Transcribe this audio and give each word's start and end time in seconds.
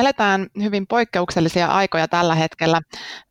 Eletään 0.00 0.46
hyvin 0.62 0.86
poikkeuksellisia 0.86 1.66
aikoja 1.66 2.08
tällä 2.08 2.34
hetkellä. 2.34 2.80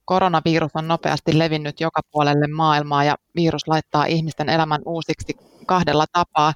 Koronavirus 0.05 0.71
on 0.73 0.87
nopeasti 0.87 1.39
levinnyt 1.39 1.79
joka 1.79 2.01
puolelle 2.11 2.47
maailmaa 2.47 3.03
ja 3.03 3.15
virus 3.35 3.67
laittaa 3.67 4.05
ihmisten 4.05 4.49
elämän 4.49 4.81
uusiksi 4.85 5.33
kahdella 5.65 6.05
tapaa. 6.13 6.53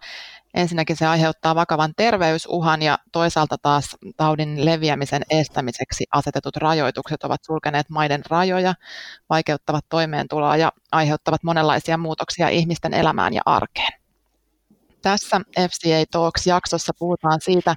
Ensinnäkin 0.54 0.96
se 0.96 1.08
aiheuttaa 1.08 1.56
vakavan 1.56 1.94
terveysuhan 1.98 2.82
ja 2.82 2.98
toisaalta 3.12 3.58
taas 3.58 3.98
taudin 4.18 4.66
leviämisen 4.66 5.22
estämiseksi 5.30 6.04
asetetut 6.12 6.58
rajoitukset 6.58 7.24
ovat 7.24 7.44
sulkeneet 7.44 7.90
maiden 7.90 8.24
rajoja, 8.30 8.74
vaikeuttavat 9.30 9.86
toimeentuloa 9.90 10.58
ja 10.58 10.72
aiheuttavat 10.92 11.44
monenlaisia 11.44 11.98
muutoksia 11.98 12.50
ihmisten 12.50 12.94
elämään 12.94 13.34
ja 13.34 13.42
arkeen. 13.46 14.00
Tässä 15.02 15.42
FCA 15.60 16.06
Talks-jaksossa 16.12 16.94
puhutaan 17.00 17.42
siitä, 17.42 17.76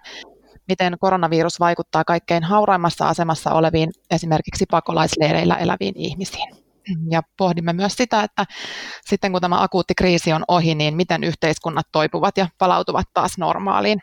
miten 0.68 0.96
koronavirus 1.00 1.60
vaikuttaa 1.60 2.04
kaikkein 2.04 2.44
hauraimmassa 2.44 3.08
asemassa 3.08 3.50
oleviin, 3.50 3.90
esimerkiksi 4.10 4.64
pakolaisleireillä 4.70 5.54
eläviin 5.56 5.94
ihmisiin. 5.96 6.56
Ja 7.10 7.22
pohdimme 7.36 7.72
myös 7.72 7.96
sitä, 7.96 8.22
että 8.22 8.46
sitten 9.04 9.32
kun 9.32 9.40
tämä 9.40 9.62
akuutti 9.62 9.94
kriisi 9.94 10.32
on 10.32 10.44
ohi, 10.48 10.74
niin 10.74 10.96
miten 10.96 11.24
yhteiskunnat 11.24 11.86
toipuvat 11.92 12.36
ja 12.36 12.48
palautuvat 12.58 13.06
taas 13.14 13.38
normaaliin. 13.38 13.98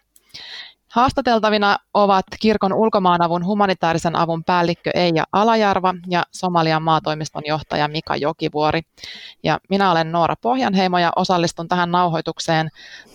Haastateltavina 0.93 1.77
ovat 1.93 2.25
kirkon 2.39 2.73
ulkomaanavun 2.73 3.45
humanitaarisen 3.45 4.15
avun 4.15 4.43
päällikkö 4.43 4.91
Eija 4.93 5.23
Alajarva 5.31 5.93
ja 6.07 6.23
Somalian 6.31 6.83
maatoimiston 6.83 7.43
johtaja 7.45 7.87
Mika 7.87 8.15
Jokivuori. 8.15 8.81
Ja 9.43 9.59
minä 9.69 9.91
olen 9.91 10.11
Noora 10.11 10.35
Pohjanheimo 10.35 10.97
ja 10.97 11.11
osallistun 11.15 11.67
tähän 11.67 11.91
nauhoitukseen 11.91 12.69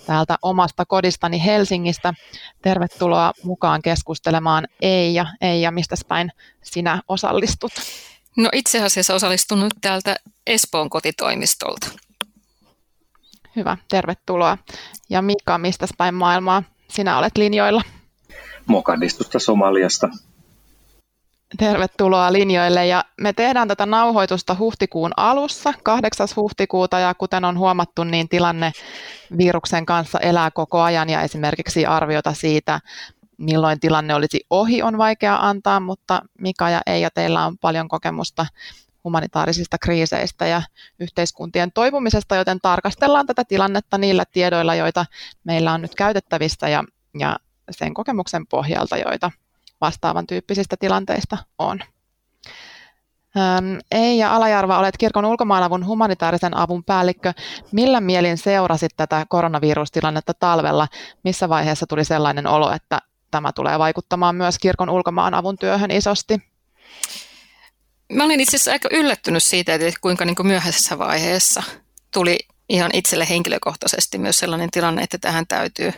täältä 0.06 0.37
omasta 0.42 0.87
kodistani 0.87 1.45
Helsingistä. 1.45 2.14
Tervetuloa 2.62 3.32
mukaan 3.42 3.82
keskustelemaan 3.82 4.68
Eija. 4.82 5.26
Eija, 5.40 5.70
mistä 5.70 5.96
päin 6.09 6.32
sinä 6.62 7.02
osallistut? 7.09 7.73
No 8.37 8.48
itse 8.52 8.84
asiassa 8.84 9.15
osallistun 9.15 9.60
nyt 9.60 9.74
täältä 9.80 10.16
Espoon 10.46 10.90
kotitoimistolta. 10.90 11.88
Hyvä, 13.56 13.76
tervetuloa. 13.88 14.59
Ja 15.10 15.23
Mika, 15.23 15.59
mistä 15.59 15.87
päin 15.99 16.15
maailmaa 16.15 16.62
sinä 16.90 17.18
olet 17.18 17.36
linjoilla? 17.36 17.82
Mokadistusta 18.66 19.38
Somaliasta. 19.38 20.08
Tervetuloa 21.58 22.32
linjoille 22.32 22.86
ja 22.86 23.04
me 23.20 23.32
tehdään 23.32 23.68
tätä 23.68 23.86
nauhoitusta 23.86 24.56
huhtikuun 24.58 25.10
alussa, 25.16 25.74
8. 25.82 26.28
huhtikuuta 26.36 26.98
ja 26.98 27.14
kuten 27.14 27.44
on 27.44 27.59
huomattu, 27.59 28.04
niin 28.04 28.28
tilanne 28.28 28.72
viruksen 29.38 29.86
kanssa 29.86 30.18
elää 30.18 30.50
koko 30.50 30.80
ajan 30.80 31.10
ja 31.10 31.22
esimerkiksi 31.22 31.86
arviota 31.86 32.34
siitä, 32.34 32.80
milloin 33.38 33.80
tilanne 33.80 34.14
olisi 34.14 34.40
ohi, 34.50 34.82
on 34.82 34.98
vaikea 34.98 35.36
antaa, 35.40 35.80
mutta 35.80 36.22
Mika 36.38 36.70
ja 36.70 36.80
Eija, 36.86 37.10
teillä 37.10 37.46
on 37.46 37.59
paljon 37.59 37.88
kokemusta 37.88 38.46
humanitaarisista 39.04 39.79
kriiseistä 39.79 40.46
ja 40.46 40.63
yhteiskuntien 41.01 41.73
toipumisesta, 41.73 42.37
joten 42.37 42.59
tarkastellaan 42.63 43.27
tätä 43.27 43.45
tilannetta 43.45 43.99
niillä 43.99 44.24
tiedoilla, 44.32 44.74
joita 44.74 45.07
meillä 45.45 45.73
on 45.73 45.82
nyt 45.82 45.95
käytettävissä 45.95 46.68
ja, 46.68 46.85
ja 47.18 47.37
sen 47.71 47.95
kokemuksen 47.95 48.46
pohjalta, 48.46 48.96
joita 48.96 49.30
vastaavan 49.80 50.27
tyyppisistä 50.27 50.77
tilanteista 50.80 51.38
on. 51.59 51.80
Eija 53.90 54.37
Alajarva, 54.37 54.79
olet 54.79 54.96
kirkon 54.96 55.24
ulkomaanavun 55.24 55.87
humanitaarisen 55.87 56.57
avun 56.57 56.85
päällikkö. 56.85 57.33
Millä 57.73 58.01
mielin 58.01 58.38
seurasit 58.38 58.93
tätä 58.96 59.27
koronavirustilannetta 59.29 60.35
talvella? 60.35 60.88
Missä 61.24 61.49
vaiheessa 61.49 61.87
tuli 61.87 62.05
sellainen 62.05 62.46
olo, 62.46 62.73
että 62.73 62.99
tämä 63.30 63.52
tulee 63.52 63.79
vaikuttamaan 63.79 64.37
myös 64.37 64.59
kirkon 64.59 64.91
ulkomaanavun 64.91 65.59
työhön 65.59 65.91
isosti? 65.91 66.43
Mä 68.12 68.25
olin 68.25 68.41
itse 68.41 68.56
asiassa 68.56 68.72
aika 68.72 68.88
yllättynyt 68.92 69.44
siitä, 69.44 69.75
että 69.75 70.00
kuinka 70.00 70.25
niin 70.25 70.37
kuin 70.37 70.47
myöhäisessä 70.47 70.98
vaiheessa 70.98 71.62
tuli 72.12 72.38
ihan 72.69 72.91
itselle 72.94 73.28
henkilökohtaisesti 73.28 74.19
myös 74.19 74.38
sellainen 74.38 74.71
tilanne, 74.71 75.03
että 75.03 75.19
tähän 75.19 75.47
täytyy, 75.47 75.93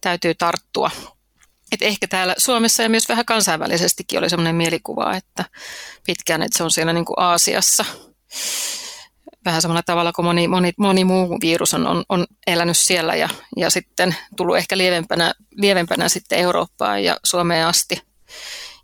täytyy 0.00 0.34
tarttua. 0.34 0.90
Et 1.72 1.82
ehkä 1.82 2.06
täällä 2.06 2.34
Suomessa 2.38 2.82
ja 2.82 2.88
myös 2.88 3.08
vähän 3.08 3.24
kansainvälisestikin 3.24 4.18
oli 4.18 4.30
sellainen 4.30 4.54
mielikuva, 4.54 5.16
että 5.16 5.44
pitkään, 6.06 6.42
että 6.42 6.58
se 6.58 6.64
on 6.64 6.70
siellä 6.70 6.92
niin 6.92 7.04
kuin 7.04 7.18
Aasiassa. 7.18 7.84
Vähän 9.44 9.62
samalla 9.62 9.82
tavalla 9.82 10.12
kuin 10.12 10.26
moni, 10.26 10.48
moni, 10.48 10.72
moni 10.78 11.04
muu 11.04 11.38
virus 11.40 11.74
on, 11.74 11.86
on, 11.86 12.04
on 12.08 12.26
elänyt 12.46 12.78
siellä 12.78 13.16
ja, 13.16 13.28
ja 13.56 13.70
sitten 13.70 14.16
tullut 14.36 14.56
ehkä 14.56 14.78
lievempänä, 14.78 15.34
lievempänä 15.50 16.08
sitten 16.08 16.38
Eurooppaan 16.38 17.04
ja 17.04 17.16
Suomeen 17.24 17.66
asti. 17.66 18.02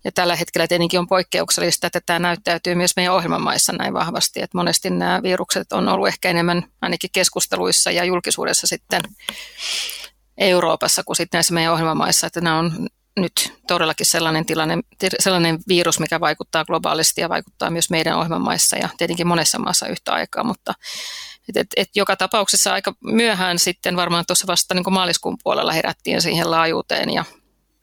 Ja 0.05 0.13
tällä 0.13 0.37
hetkellä 0.37 0.67
tietenkin 0.69 1.01
on 1.01 1.07
poikkeuksellista, 1.07 1.87
että 1.87 2.01
tämä 2.07 2.19
näyttäytyy 2.19 2.75
myös 2.75 2.93
meidän 2.97 3.15
ohjelmamaissa 3.15 3.73
näin 3.73 3.95
vahvasti, 3.95 4.43
että 4.43 4.59
monesti 4.59 4.91
nämä 4.91 5.23
virukset 5.23 5.73
on 5.73 5.89
ollut 5.89 6.09
ehkä 6.09 6.31
enemmän 6.31 6.63
ainakin 6.83 7.11
keskusteluissa 7.13 7.91
ja 7.91 8.05
julkisuudessa 8.05 8.67
sitten 8.67 9.01
Euroopassa 10.39 11.05
kuin 11.05 11.17
sitten 11.17 11.39
näissä 11.39 11.55
meidän 11.55 11.73
ohjelmamaissa, 11.73 12.27
että 12.27 12.41
nämä 12.41 12.59
on 12.59 12.89
nyt 13.17 13.53
todellakin 13.67 14.07
sellainen 14.07 14.47
tilanne, 14.47 14.79
sellainen 15.19 15.59
virus, 15.69 16.01
mikä 16.01 16.21
vaikuttaa 16.21 16.65
globaalisti 16.65 17.21
ja 17.21 17.29
vaikuttaa 17.29 17.71
myös 17.71 17.91
meidän 17.91 18.17
ohjelmamaissa 18.17 18.77
ja 18.77 18.89
tietenkin 18.99 19.27
monessa 19.27 19.59
maassa 19.59 19.87
yhtä 19.89 20.13
aikaa, 20.13 20.45
mutta 20.45 20.75
et, 21.49 21.57
et, 21.57 21.67
et 21.77 21.89
joka 21.95 22.17
tapauksessa 22.17 22.73
aika 22.73 22.95
myöhään 23.05 23.59
sitten 23.59 23.97
varmaan 23.97 24.25
tuossa 24.27 24.47
vasta 24.47 24.75
niin 24.75 24.93
maaliskuun 24.93 25.39
puolella 25.43 25.73
herättiin 25.73 26.23
siihen 26.23 26.51
laajuuteen 26.51 27.11
ja 27.11 27.25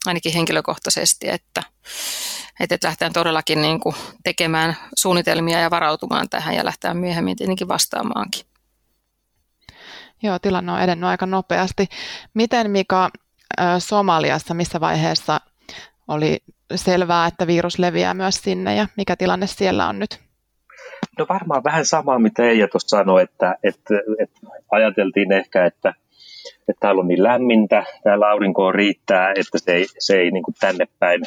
ainakin 0.05 0.33
henkilökohtaisesti, 0.33 1.29
että, 1.29 1.63
että 2.59 2.77
lähdetään 2.83 3.13
todellakin 3.13 3.61
niin 3.61 3.79
kuin 3.79 3.95
tekemään 4.23 4.77
suunnitelmia 4.97 5.59
ja 5.59 5.69
varautumaan 5.69 6.29
tähän 6.29 6.55
ja 6.55 6.65
lähtee 6.65 6.93
myöhemmin 6.93 7.37
tietenkin 7.37 7.67
vastaamaankin. 7.67 8.45
Joo, 10.23 10.39
tilanne 10.39 10.71
on 10.71 10.81
edennyt 10.81 11.09
aika 11.09 11.25
nopeasti. 11.25 11.87
Miten 12.33 12.71
Mika 12.71 13.09
Somaliassa, 13.79 14.53
missä 14.53 14.79
vaiheessa 14.79 15.41
oli 16.07 16.37
selvää, 16.75 17.27
että 17.27 17.47
virus 17.47 17.79
leviää 17.79 18.13
myös 18.13 18.35
sinne 18.35 18.75
ja 18.75 18.87
mikä 18.97 19.15
tilanne 19.15 19.47
siellä 19.47 19.87
on 19.87 19.99
nyt? 19.99 20.19
No 21.19 21.25
varmaan 21.29 21.63
vähän 21.63 21.85
samaa, 21.85 22.19
mitä 22.19 22.43
Eija 22.43 22.67
tuossa 22.67 22.97
sanoi, 22.97 23.23
että, 23.23 23.55
että, 23.63 23.93
että 24.19 24.39
ajateltiin 24.71 25.31
ehkä, 25.31 25.65
että 25.65 25.93
että 26.69 26.79
täällä 26.79 26.99
on 26.99 27.07
niin 27.07 27.23
lämmintä, 27.23 27.83
täällä 28.03 28.29
aurinkoa 28.29 28.71
riittää, 28.71 29.29
että 29.29 29.57
se 29.57 29.73
ei, 29.73 29.85
se 29.99 30.17
ei 30.19 30.31
niin 30.31 30.43
kuin 30.43 30.55
tänne 30.59 30.87
päin 30.99 31.21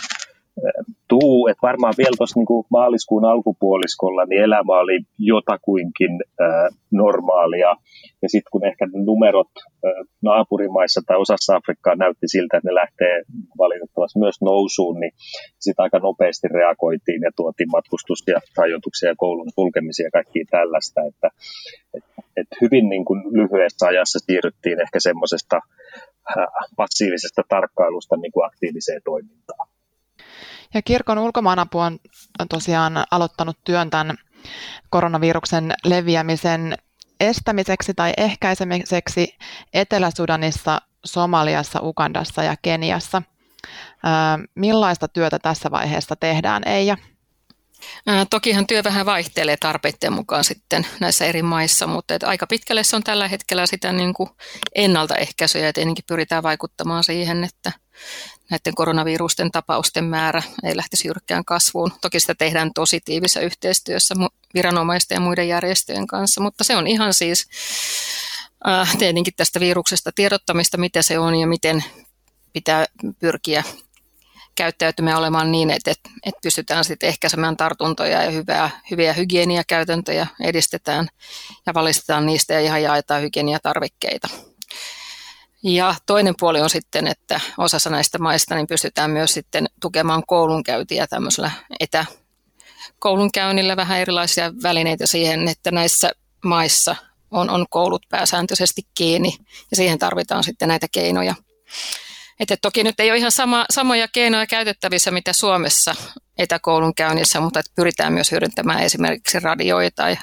tuu. 1.08 1.48
Että 1.48 1.66
varmaan 1.66 1.94
vielä 1.98 2.16
tuossa 2.16 2.40
niin 2.40 2.64
maaliskuun 2.70 3.24
alkupuoliskolla 3.24 4.24
niin 4.24 4.42
elämä 4.42 4.72
oli 4.84 4.98
jotakuinkin 5.18 6.12
äh, 6.40 6.78
normaalia. 6.90 7.76
Ja 8.22 8.28
sitten 8.28 8.50
kun 8.52 8.66
ehkä 8.66 8.84
numerot 8.92 9.52
äh, 9.58 9.92
naapurimaissa 10.22 11.00
tai 11.06 11.16
osassa 11.16 11.56
Afrikkaa 11.56 11.94
näytti 11.96 12.26
siltä, 12.28 12.56
että 12.56 12.68
ne 12.68 12.74
lähtee 12.74 13.22
valitettavasti 13.58 14.18
myös 14.18 14.38
nousuun, 14.40 15.00
niin 15.00 15.12
sitten 15.58 15.82
aika 15.82 15.98
nopeasti 15.98 16.48
reagoitiin 16.48 17.22
ja 17.22 17.30
tuotiin 17.36 17.70
matkustus 17.76 18.22
ja 18.26 18.40
rajoituksia 18.58 19.08
ja 19.08 19.14
koulun 19.18 19.50
sulkemisia 19.54 20.06
ja 20.06 20.10
kaikkia 20.10 20.44
tällaista. 20.50 21.00
Että, 21.10 21.28
et, 21.96 22.04
et 22.36 22.48
hyvin 22.60 22.88
niin 22.88 23.04
kuin 23.04 23.20
lyhyessä 23.38 23.86
ajassa 23.86 24.18
siirryttiin 24.18 24.80
ehkä 24.80 24.98
semmoisesta 25.00 25.56
äh, 25.56 26.46
passiivisesta 26.76 27.42
tarkkailusta 27.48 28.16
niin 28.16 28.32
kuin 28.32 28.46
aktiiviseen 28.46 29.00
toimintaan. 29.04 29.73
Ja 30.74 30.82
kirkon 30.82 31.18
ulkomaanapu 31.18 31.78
on 31.78 31.98
tosiaan 32.50 33.04
aloittanut 33.10 33.58
työn 33.64 33.90
tämän 33.90 34.16
koronaviruksen 34.90 35.72
leviämisen 35.84 36.78
estämiseksi 37.20 37.94
tai 37.94 38.12
ehkäisemiseksi 38.16 39.38
Etelä-Sudanissa, 39.74 40.80
Somaliassa, 41.04 41.80
Ugandassa 41.82 42.42
ja 42.42 42.54
Keniassa. 42.62 43.22
Millaista 44.54 45.08
työtä 45.08 45.38
tässä 45.38 45.70
vaiheessa 45.70 46.16
tehdään, 46.16 46.62
Eija? 46.68 46.96
Tokihan 48.30 48.66
työ 48.66 48.84
vähän 48.84 49.06
vaihtelee 49.06 49.56
tarpeiden 49.56 50.12
mukaan 50.12 50.44
sitten 50.44 50.86
näissä 51.00 51.24
eri 51.24 51.42
maissa, 51.42 51.86
mutta 51.86 52.14
että 52.14 52.28
aika 52.28 52.46
pitkälle 52.46 52.84
se 52.84 52.96
on 52.96 53.02
tällä 53.02 53.28
hetkellä 53.28 53.66
sitä 53.66 53.92
niin 53.92 54.14
kuin 54.14 54.30
ennaltaehkäisyä 54.74 55.66
ja 55.66 55.72
tietenkin 55.72 56.04
pyritään 56.08 56.42
vaikuttamaan 56.42 57.04
siihen, 57.04 57.44
että 57.44 57.72
näiden 58.50 58.74
koronavirusten 58.74 59.50
tapausten 59.50 60.04
määrä 60.04 60.42
ei 60.64 60.76
lähtisi 60.76 61.08
jyrkkään 61.08 61.44
kasvuun. 61.44 61.92
Toki 62.00 62.20
sitä 62.20 62.34
tehdään 62.34 62.70
tosi 62.74 63.00
tiivissä 63.04 63.40
yhteistyössä 63.40 64.14
viranomaisten 64.54 65.16
ja 65.16 65.20
muiden 65.20 65.48
järjestöjen 65.48 66.06
kanssa, 66.06 66.40
mutta 66.40 66.64
se 66.64 66.76
on 66.76 66.86
ihan 66.86 67.14
siis 67.14 67.48
tietenkin 68.98 69.34
tästä 69.36 69.60
viruksesta 69.60 70.10
tiedottamista, 70.14 70.76
mitä 70.76 71.02
se 71.02 71.18
on 71.18 71.34
ja 71.34 71.46
miten 71.46 71.84
pitää 72.52 72.86
pyrkiä 73.18 73.64
käyttäytymään 74.54 75.18
olemaan 75.18 75.52
niin, 75.52 75.70
että, 75.70 75.90
että, 75.90 76.10
että 76.26 76.40
pystytään 76.42 76.84
sitten 76.84 77.08
ehkäisemään 77.08 77.56
tartuntoja 77.56 78.22
ja 78.22 78.30
hyvää, 78.30 78.70
hyviä 78.90 79.12
hygieniakäytäntöjä 79.12 80.26
edistetään 80.40 81.08
ja 81.66 81.74
valistetaan 81.74 82.26
niistä 82.26 82.54
ja 82.54 82.60
ihan 82.60 82.82
jaetaan 82.82 83.22
hygieniatarvikkeita. 83.22 84.28
Ja 85.62 85.94
toinen 86.06 86.34
puoli 86.40 86.60
on 86.60 86.70
sitten, 86.70 87.06
että 87.06 87.40
osassa 87.58 87.90
näistä 87.90 88.18
maista 88.18 88.54
niin 88.54 88.66
pystytään 88.66 89.10
myös 89.10 89.32
sitten 89.32 89.66
tukemaan 89.80 90.22
koulunkäyntiä 90.26 91.06
tämmöisellä 91.06 91.50
etäkoulunkäynnillä 91.80 93.76
vähän 93.76 93.98
erilaisia 93.98 94.52
välineitä 94.62 95.06
siihen, 95.06 95.48
että 95.48 95.70
näissä 95.70 96.12
maissa 96.44 96.96
on, 97.30 97.50
on 97.50 97.66
koulut 97.70 98.02
pääsääntöisesti 98.08 98.82
kiinni 98.94 99.36
ja 99.70 99.76
siihen 99.76 99.98
tarvitaan 99.98 100.44
sitten 100.44 100.68
näitä 100.68 100.86
keinoja. 100.92 101.34
Että 102.40 102.56
toki 102.62 102.84
nyt 102.84 103.00
ei 103.00 103.10
ole 103.10 103.18
ihan 103.18 103.32
sama, 103.32 103.64
samoja 103.70 104.08
keinoja 104.08 104.46
käytettävissä, 104.46 105.10
mitä 105.10 105.32
Suomessa 105.32 105.94
etäkoulun 106.38 106.94
käynnissä, 106.94 107.40
mutta 107.40 107.60
että 107.60 107.72
pyritään 107.76 108.12
myös 108.12 108.30
hyödyntämään 108.30 108.80
esimerkiksi 108.80 109.40
radioita 109.40 110.02
tai 110.02 110.16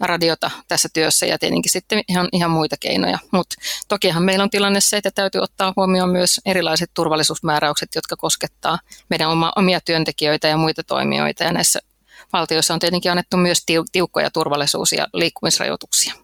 radiota 0.00 0.50
tässä 0.68 0.88
työssä 0.92 1.26
ja 1.26 1.38
tietenkin 1.38 1.72
sitten 1.72 2.02
ihan, 2.08 2.28
ihan 2.32 2.50
muita 2.50 2.76
keinoja. 2.80 3.18
Mutta 3.30 3.56
tokihan 3.88 4.22
meillä 4.22 4.42
on 4.42 4.50
tilanne 4.50 4.80
se, 4.80 4.96
että 4.96 5.10
täytyy 5.14 5.40
ottaa 5.40 5.72
huomioon 5.76 6.10
myös 6.10 6.40
erilaiset 6.44 6.90
turvallisuusmääräykset, 6.94 7.88
jotka 7.94 8.16
koskettaa 8.16 8.78
meidän 9.10 9.30
oma, 9.30 9.52
omia 9.56 9.80
työntekijöitä 9.80 10.48
ja 10.48 10.56
muita 10.56 10.82
toimijoita. 10.82 11.44
Ja 11.44 11.52
näissä 11.52 11.80
valtioissa 12.32 12.74
on 12.74 12.80
tietenkin 12.80 13.10
annettu 13.10 13.36
myös 13.36 13.62
tiukkoja 13.92 14.30
turvallisuus- 14.30 14.92
ja 14.92 15.06
liikkumisrajoituksia. 15.12 16.14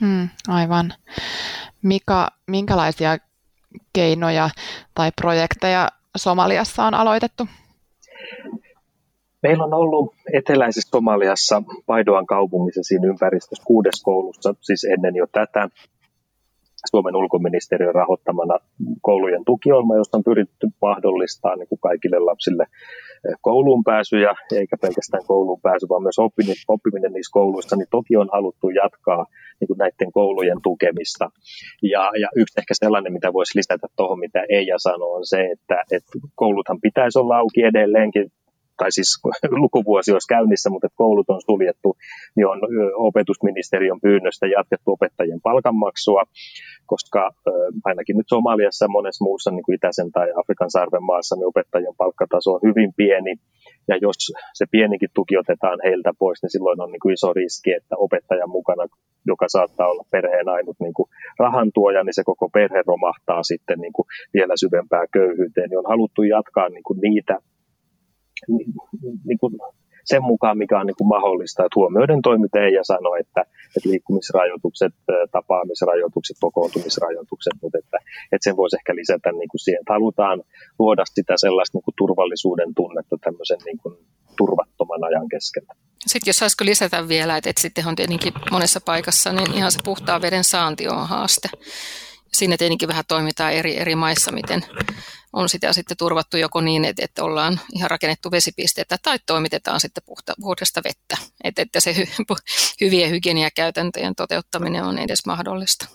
Hmm, 0.00 0.28
aivan. 0.48 0.94
Mika, 1.82 2.30
minkälaisia 2.46 3.18
keinoja 3.92 4.50
tai 4.94 5.10
projekteja 5.20 5.88
Somaliassa 6.16 6.84
on 6.84 6.94
aloitettu? 6.94 7.48
Meillä 9.42 9.64
on 9.64 9.74
ollut 9.74 10.14
eteläisessä 10.32 10.90
Somaliassa 10.90 11.62
Paidoan 11.86 12.26
kaupungissa 12.26 12.82
siinä 12.82 13.06
ympäristössä 13.08 13.64
kuudes 13.66 14.02
koulussa, 14.02 14.54
siis 14.60 14.84
ennen 14.84 15.16
jo 15.16 15.26
tätä 15.26 15.68
Suomen 16.90 17.16
ulkoministeriön 17.16 17.94
rahoittamana 17.94 18.58
koulujen 19.02 19.44
tukiohjelma, 19.44 19.96
josta 19.96 20.16
on 20.16 20.24
pyritty 20.24 20.66
mahdollistaa 20.82 21.56
niin 21.56 21.68
kuin 21.68 21.78
kaikille 21.78 22.18
lapsille 22.18 22.62
eh, 22.62 23.36
kouluun 23.40 23.84
pääsy 23.84 24.20
ja 24.20 24.34
eikä 24.54 24.76
pelkästään 24.76 25.26
kouluun 25.26 25.60
pääsy, 25.60 25.86
vaan 25.88 26.02
myös 26.02 26.18
oppiminen, 26.18 26.56
oppiminen 26.68 27.12
niissä 27.12 27.32
kouluissa, 27.32 27.76
niin 27.76 27.88
toki 27.90 28.16
on 28.16 28.28
haluttu 28.32 28.70
jatkaa 28.70 29.26
niin 29.60 29.68
kuin 29.68 29.78
näiden 29.78 30.12
koulujen 30.12 30.58
tukemista. 30.62 31.30
Ja, 31.82 32.10
ja 32.20 32.28
yksi 32.36 32.60
ehkä 32.60 32.74
sellainen, 32.74 33.12
mitä 33.12 33.32
voisi 33.32 33.58
lisätä 33.58 33.86
tuohon, 33.96 34.18
mitä 34.18 34.42
Eija 34.48 34.78
sanoi, 34.78 35.16
on 35.16 35.26
se, 35.26 35.40
että, 35.54 35.82
että 35.92 36.12
kouluthan 36.34 36.80
pitäisi 36.80 37.18
olla 37.18 37.36
auki 37.38 37.62
edelleenkin 37.62 38.32
tai 38.80 38.92
siis 38.96 39.10
lukuvuosi 39.64 40.12
olisi 40.12 40.32
käynnissä, 40.34 40.70
mutta 40.70 40.88
koulut 40.94 41.30
on 41.30 41.40
suljettu, 41.48 41.90
niin 42.36 42.46
on 42.46 42.60
opetusministeriön 43.08 44.00
pyynnöstä 44.06 44.46
jatkettu 44.46 44.88
opettajien 44.96 45.40
palkanmaksua, 45.48 46.22
koska 46.86 47.30
ainakin 47.84 48.16
nyt 48.16 48.28
Somaliassa 48.28 48.84
ja 48.84 48.94
monessa 48.96 49.24
muussa 49.24 49.50
niin 49.50 49.62
kuin 49.64 49.74
Itäisen 49.76 50.10
tai 50.12 50.28
Afrikan 50.40 50.70
sarven 50.70 51.04
maassa 51.10 51.36
niin 51.36 51.52
opettajien 51.52 51.96
palkkataso 51.96 52.48
on 52.54 52.60
hyvin 52.68 52.92
pieni, 52.96 53.34
ja 53.88 53.96
jos 54.06 54.16
se 54.58 54.64
pienikin 54.70 55.10
tuki 55.14 55.34
otetaan 55.38 55.78
heiltä 55.84 56.12
pois, 56.18 56.42
niin 56.42 56.50
silloin 56.50 56.80
on 56.80 56.92
niin 56.92 57.00
kuin 57.02 57.12
iso 57.12 57.32
riski, 57.32 57.72
että 57.72 57.94
opettajan 57.96 58.50
mukana, 58.50 58.84
joka 59.26 59.46
saattaa 59.48 59.90
olla 59.90 60.04
perheen 60.10 60.48
ainut 60.48 60.76
niin 60.80 60.94
kuin 60.94 61.08
rahantuoja, 61.38 62.04
niin 62.04 62.14
se 62.14 62.22
koko 62.24 62.48
perhe 62.48 62.82
romahtaa 62.86 63.42
sitten 63.42 63.78
niin 63.80 63.92
kuin 63.92 64.06
vielä 64.34 64.54
syvempää 64.56 65.04
köyhyyteen. 65.12 65.68
Niin 65.70 65.78
on 65.78 65.92
haluttu 65.92 66.22
jatkaa 66.22 66.68
niin 66.68 66.82
kuin 66.82 67.00
niitä 67.00 67.38
niin, 68.48 69.38
kuin 69.38 69.52
sen 70.04 70.22
mukaan, 70.22 70.58
mikä 70.58 70.80
on 70.80 70.86
niin 70.86 71.00
kuin 71.00 71.08
mahdollista. 71.08 71.64
Että 71.64 71.80
huomioiden 71.80 72.22
toimiteen 72.22 72.72
ja 72.72 72.84
sanoi, 72.84 73.20
että, 73.20 73.40
että 73.76 73.88
liikkumisrajoitukset, 73.90 74.94
tapaamisrajoitukset, 75.32 76.36
kokoontumisrajoitukset, 76.40 77.52
mutta 77.62 77.78
että, 77.78 77.98
että 78.32 78.44
sen 78.44 78.56
voisi 78.56 78.76
ehkä 78.76 78.94
lisätä 78.94 79.32
niin 79.32 79.48
kuin 79.48 79.60
siihen, 79.60 79.80
että 79.80 79.92
halutaan 79.92 80.42
luoda 80.78 81.04
sitä 81.06 81.34
sellaista 81.36 81.76
niin 81.76 81.86
kuin 81.86 81.94
turvallisuuden 81.98 82.74
tunnetta 82.74 83.16
tämmöisen 83.24 83.58
niin 83.64 83.78
kuin 83.78 83.94
turvattoman 84.38 85.04
ajan 85.04 85.28
keskellä. 85.28 85.74
Sitten 86.06 86.30
jos 86.30 86.36
saisiko 86.36 86.64
lisätä 86.64 87.08
vielä, 87.08 87.36
että, 87.36 87.50
että 87.50 87.62
sitten 87.62 87.86
on 87.86 87.96
tietenkin 87.96 88.32
monessa 88.50 88.80
paikassa, 88.80 89.32
niin 89.32 89.54
ihan 89.54 89.72
se 89.72 89.78
puhtaan 89.84 90.22
veden 90.22 90.44
saanti 90.44 90.88
on 90.88 91.08
haaste. 91.08 91.48
Siinä 92.32 92.56
tietenkin 92.56 92.88
vähän 92.88 93.04
toimitaan 93.08 93.52
eri, 93.52 93.78
eri 93.78 93.94
maissa, 93.94 94.32
miten 94.32 94.64
on 95.32 95.48
sitä 95.48 95.72
sitten 95.72 95.96
turvattu 95.96 96.36
joko 96.36 96.60
niin, 96.60 96.84
että, 96.84 97.04
että 97.04 97.24
ollaan 97.24 97.60
ihan 97.74 97.90
rakennettu 97.90 98.30
vesipisteitä 98.30 98.96
tai 99.02 99.18
toimitetaan 99.26 99.80
sitten 99.80 100.02
puhta, 100.06 100.34
puhdasta 100.40 100.82
vettä, 100.84 101.16
että, 101.44 101.62
että 101.62 101.80
se 101.80 101.96
hy, 101.96 102.04
hyvien 102.80 103.10
hygieniakäytäntöjen 103.10 104.14
toteuttaminen 104.14 104.84
on 104.84 104.98
edes 104.98 105.26
mahdollista. 105.26 105.86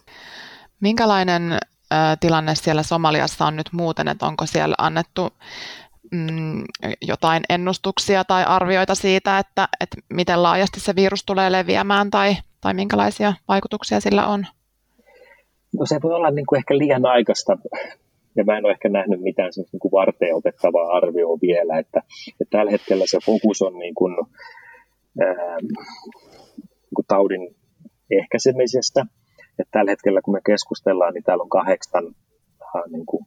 Minkälainen 0.79 1.53
ä, 1.53 1.57
tilanne 2.19 2.55
siellä 2.55 2.83
Somaliassa 2.83 3.45
on 3.45 3.55
nyt 3.55 3.69
muuten, 3.71 4.07
että 4.07 4.25
onko 4.25 4.45
siellä 4.45 4.75
annettu 4.77 5.33
mm, 6.11 6.63
jotain 7.01 7.43
ennustuksia 7.49 8.23
tai 8.23 8.43
arvioita 8.43 8.95
siitä, 8.95 9.39
että, 9.39 9.67
että 9.79 9.97
miten 10.13 10.43
laajasti 10.43 10.79
se 10.79 10.95
virus 10.95 11.23
tulee 11.23 11.51
leviämään 11.51 12.11
tai, 12.11 12.37
tai 12.61 12.73
minkälaisia 12.73 13.33
vaikutuksia 13.47 13.99
sillä 13.99 14.27
on? 14.27 14.47
No 15.79 15.85
se 15.85 15.99
voi 16.03 16.13
olla 16.13 16.31
niin 16.31 16.45
kuin 16.45 16.57
ehkä 16.57 16.77
liian 16.77 17.05
aikaista 17.05 17.57
ja 18.35 18.43
mä 18.43 18.57
en 18.57 18.65
ole 18.65 18.71
ehkä 18.71 18.89
nähnyt 18.89 19.21
mitään 19.21 19.51
niin 19.55 19.79
kuin 19.79 19.91
varteen 19.91 20.35
otettavaa 20.35 20.91
arvioa 20.97 21.37
vielä, 21.41 21.79
että, 21.79 22.01
että 22.41 22.57
tällä 22.57 22.71
hetkellä 22.71 23.03
se 23.07 23.17
fokus 23.25 23.61
on 23.61 23.79
niin 23.79 23.95
kuin, 23.95 24.15
ää, 25.21 25.57
niin 25.61 26.95
kuin 26.95 27.05
taudin 27.07 27.55
ehkäisemisestä. 28.11 29.05
Että 29.59 29.71
tällä 29.71 29.91
hetkellä, 29.91 30.21
kun 30.21 30.33
me 30.33 30.41
keskustellaan, 30.45 31.13
niin 31.13 31.23
täällä 31.23 31.41
on 31.41 31.49
kahdeksan 31.49 32.15
niin 32.91 33.05
kuin 33.05 33.25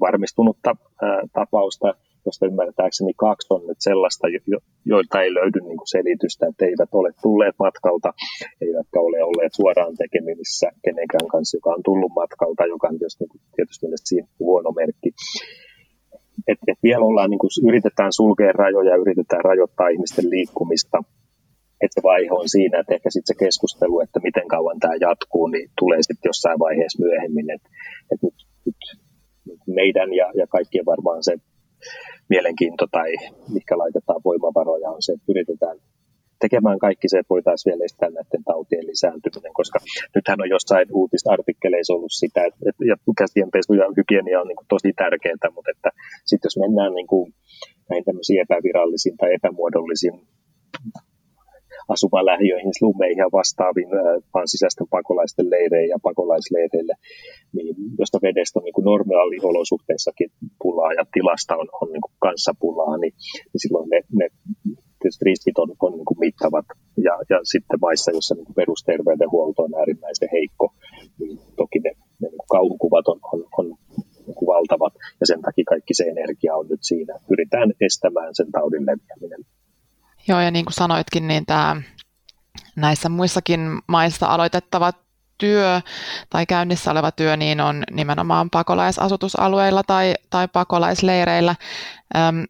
varmistunutta 0.00 0.76
ää, 1.02 1.22
tapausta, 1.32 1.94
josta 2.26 2.46
ymmärtääkseni 2.46 3.14
kaksi 3.16 3.46
on 3.50 3.66
nyt 3.66 3.80
sellaista, 3.80 4.28
jo, 4.52 4.58
joilta 4.84 5.22
ei 5.22 5.34
löydy 5.34 5.60
niin 5.60 5.80
kuin 5.80 5.94
selitystä, 5.96 6.46
että 6.46 6.64
eivät 6.64 6.92
ole 6.92 7.10
tulleet 7.22 7.56
matkalta, 7.58 8.10
eivätkä 8.60 9.00
ole 9.00 9.24
olleet 9.24 9.52
suoraan 9.54 9.96
tekemisissä 9.96 10.66
kenenkään 10.84 11.28
kanssa, 11.32 11.56
joka 11.56 11.70
on 11.70 11.82
tullut 11.82 12.12
matkalta, 12.22 12.66
joka 12.66 12.88
on 12.88 12.98
tietysti, 12.98 13.24
niin 13.24 13.30
kuin, 13.30 13.42
tietysti 13.56 13.86
siinä 14.04 14.28
huono 14.38 14.70
merkki. 14.70 15.10
Et, 16.48 16.58
et 16.68 16.78
vielä 16.82 17.04
ollaan, 17.04 17.30
niin 17.30 17.38
kuin, 17.38 17.50
yritetään 17.68 18.12
sulkea 18.12 18.52
rajoja, 18.52 18.96
yritetään 18.96 19.44
rajoittaa 19.44 19.88
ihmisten 19.88 20.30
liikkumista, 20.30 20.98
että 21.82 21.94
se 21.94 22.02
vaihe 22.02 22.32
on 22.42 22.48
siinä, 22.48 22.80
että 22.80 22.94
ehkä 22.94 23.10
sitten 23.10 23.34
se 23.34 23.44
keskustelu, 23.44 24.00
että 24.00 24.20
miten 24.20 24.48
kauan 24.48 24.78
tämä 24.78 24.94
jatkuu, 25.00 25.46
niin 25.46 25.70
tulee 25.78 26.02
sitten 26.02 26.28
jossain 26.28 26.58
vaiheessa 26.58 27.02
myöhemmin, 27.02 27.50
että, 27.50 27.68
että 28.12 28.26
nyt, 28.26 28.38
nyt 29.46 29.60
meidän 29.66 30.12
ja, 30.14 30.26
ja 30.40 30.46
kaikkien 30.46 30.86
varmaan 30.86 31.22
se 31.24 31.32
mielenkiinto 32.28 32.86
tai 32.90 33.10
mikä 33.56 33.78
laitetaan 33.78 34.20
voimavaroja 34.24 34.90
on 34.90 35.02
se, 35.02 35.12
että 35.12 35.32
yritetään 35.32 35.76
tekemään 36.40 36.78
kaikki 36.78 37.08
se, 37.08 37.18
että 37.18 37.34
voitaisiin 37.34 37.70
vielä 37.70 37.84
estää 37.84 38.10
näiden 38.10 38.44
tautien 38.50 38.86
lisääntyminen, 38.86 39.54
koska 39.60 39.78
nythän 40.14 40.42
on 40.42 40.54
jossain 40.56 40.88
uutisartikkeleissa 41.00 41.94
ollut 41.94 42.16
sitä, 42.22 42.40
että, 42.48 42.60
että 42.68 42.84
ja 42.90 42.96
käsienpesu 43.22 43.72
ja 43.80 43.86
hygienia 43.98 44.40
on 44.40 44.48
niin 44.48 44.60
kuin 44.60 44.72
tosi 44.74 44.90
tärkeää, 45.02 45.54
mutta 45.54 45.70
että 45.74 45.90
sitten 46.28 46.46
jos 46.48 46.62
mennään 46.64 46.92
niin 46.98 47.10
kuin 47.12 47.26
näihin 47.88 48.04
tämmöisiin 48.04 48.40
epävirallisiin 48.44 49.16
tai 49.16 49.30
epämuodollisiin 49.38 50.16
asumalähiöihin, 51.94 52.78
slumeihin 52.78 53.22
ja 53.24 53.28
vastaaviin 53.38 53.90
maan 54.34 54.48
sisäisten 54.54 54.86
pakolaisten 54.96 55.50
leireihin 55.54 55.94
ja 55.94 55.98
pakolaisleireille, 56.08 56.94
niin 57.56 57.74
josta 57.98 58.18
vedestä 58.26 58.58
on 58.58 58.64
niin 58.64 58.88
normaaliolosuhteissakin 58.92 60.30
pulaa 60.62 60.92
ja 60.98 61.04
tilasta 61.14 61.56
on, 61.62 61.68
on 61.80 61.88
niin 61.92 62.04
kuin 62.04 62.16
kanssa 62.26 62.52
pulaa, 62.60 62.96
niin, 62.96 63.14
niin 63.50 63.62
silloin 63.64 63.88
ne, 63.88 64.00
ne 64.20 64.26
tietysti 65.00 65.24
riskit 65.24 65.58
on, 65.58 65.70
on 65.86 65.92
niin 65.92 66.10
kuin 66.10 66.22
mittavat. 66.26 66.66
Ja, 67.06 67.14
ja 67.30 67.38
sitten 67.52 67.78
maissa, 67.80 68.10
joissa 68.10 68.34
niin 68.34 68.48
kuin 68.48 68.60
perusterveydenhuolto 68.60 69.62
on 69.62 69.74
äärimmäisen 69.80 70.28
heikko, 70.32 70.66
niin 71.18 71.38
toki 71.56 71.78
ne, 71.84 71.90
ne 72.20 72.28
niin 72.28 72.42
kuin 72.42 72.54
kauhukuvat 72.56 73.08
on, 73.08 73.18
on, 73.32 73.40
on 73.58 73.66
niin 74.26 74.46
valtavat, 74.54 74.94
ja 75.20 75.26
sen 75.26 75.42
takia 75.42 75.70
kaikki 75.72 75.94
se 75.94 76.04
energia 76.04 76.56
on 76.56 76.66
nyt 76.68 76.82
siinä. 76.82 77.14
Pyritään 77.28 77.70
estämään 77.80 78.32
sen 78.34 78.50
taudin 78.52 78.86
leviäminen. 78.90 79.42
Joo, 80.28 80.40
ja 80.40 80.50
niin 80.50 80.64
kuin 80.64 80.74
sanoitkin, 80.74 81.28
niin 81.28 81.46
tämä 81.46 81.76
näissä 82.76 83.08
muissakin 83.08 83.82
maissa 83.86 84.26
aloitettava 84.26 84.92
työ 85.38 85.80
tai 86.30 86.46
käynnissä 86.46 86.90
oleva 86.90 87.10
työ 87.10 87.36
niin 87.36 87.60
on 87.60 87.84
nimenomaan 87.90 88.50
pakolaisasutusalueilla 88.50 89.82
tai, 89.82 90.14
tai 90.30 90.48
pakolaisleireillä. 90.48 91.54
Öm, 92.16 92.44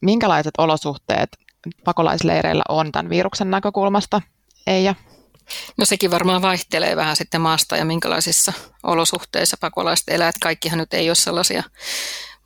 minkälaiset 0.00 0.54
olosuhteet 0.58 1.36
pakolaisleireillä 1.84 2.62
on 2.68 2.92
tämän 2.92 3.10
viruksen 3.10 3.50
näkökulmasta, 3.50 4.22
Eija? 4.66 4.94
No 5.76 5.84
sekin 5.84 6.10
varmaan 6.10 6.42
vaihtelee 6.42 6.96
vähän 6.96 7.16
sitten 7.16 7.40
maasta 7.40 7.76
ja 7.76 7.84
minkälaisissa 7.84 8.52
olosuhteissa 8.82 9.56
pakolaiset 9.60 10.08
elävät. 10.08 10.34
Kaikkihan 10.42 10.78
nyt 10.78 10.94
ei 10.94 11.08
ole 11.08 11.14
sellaisia 11.14 11.62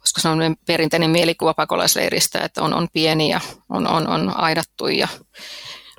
koska 0.09 0.21
se 0.21 0.29
on 0.29 0.57
perinteinen 0.67 1.11
mielikuva 1.11 1.55
pakolaisleiristä, 1.55 2.39
että 2.39 2.63
on, 2.63 2.75
on 2.75 2.89
pieni 2.93 3.31
ja 3.31 3.41
on, 3.69 3.87
on, 3.87 4.09
on 4.09 4.37
aidattu. 4.37 4.89
Ja, 4.89 5.09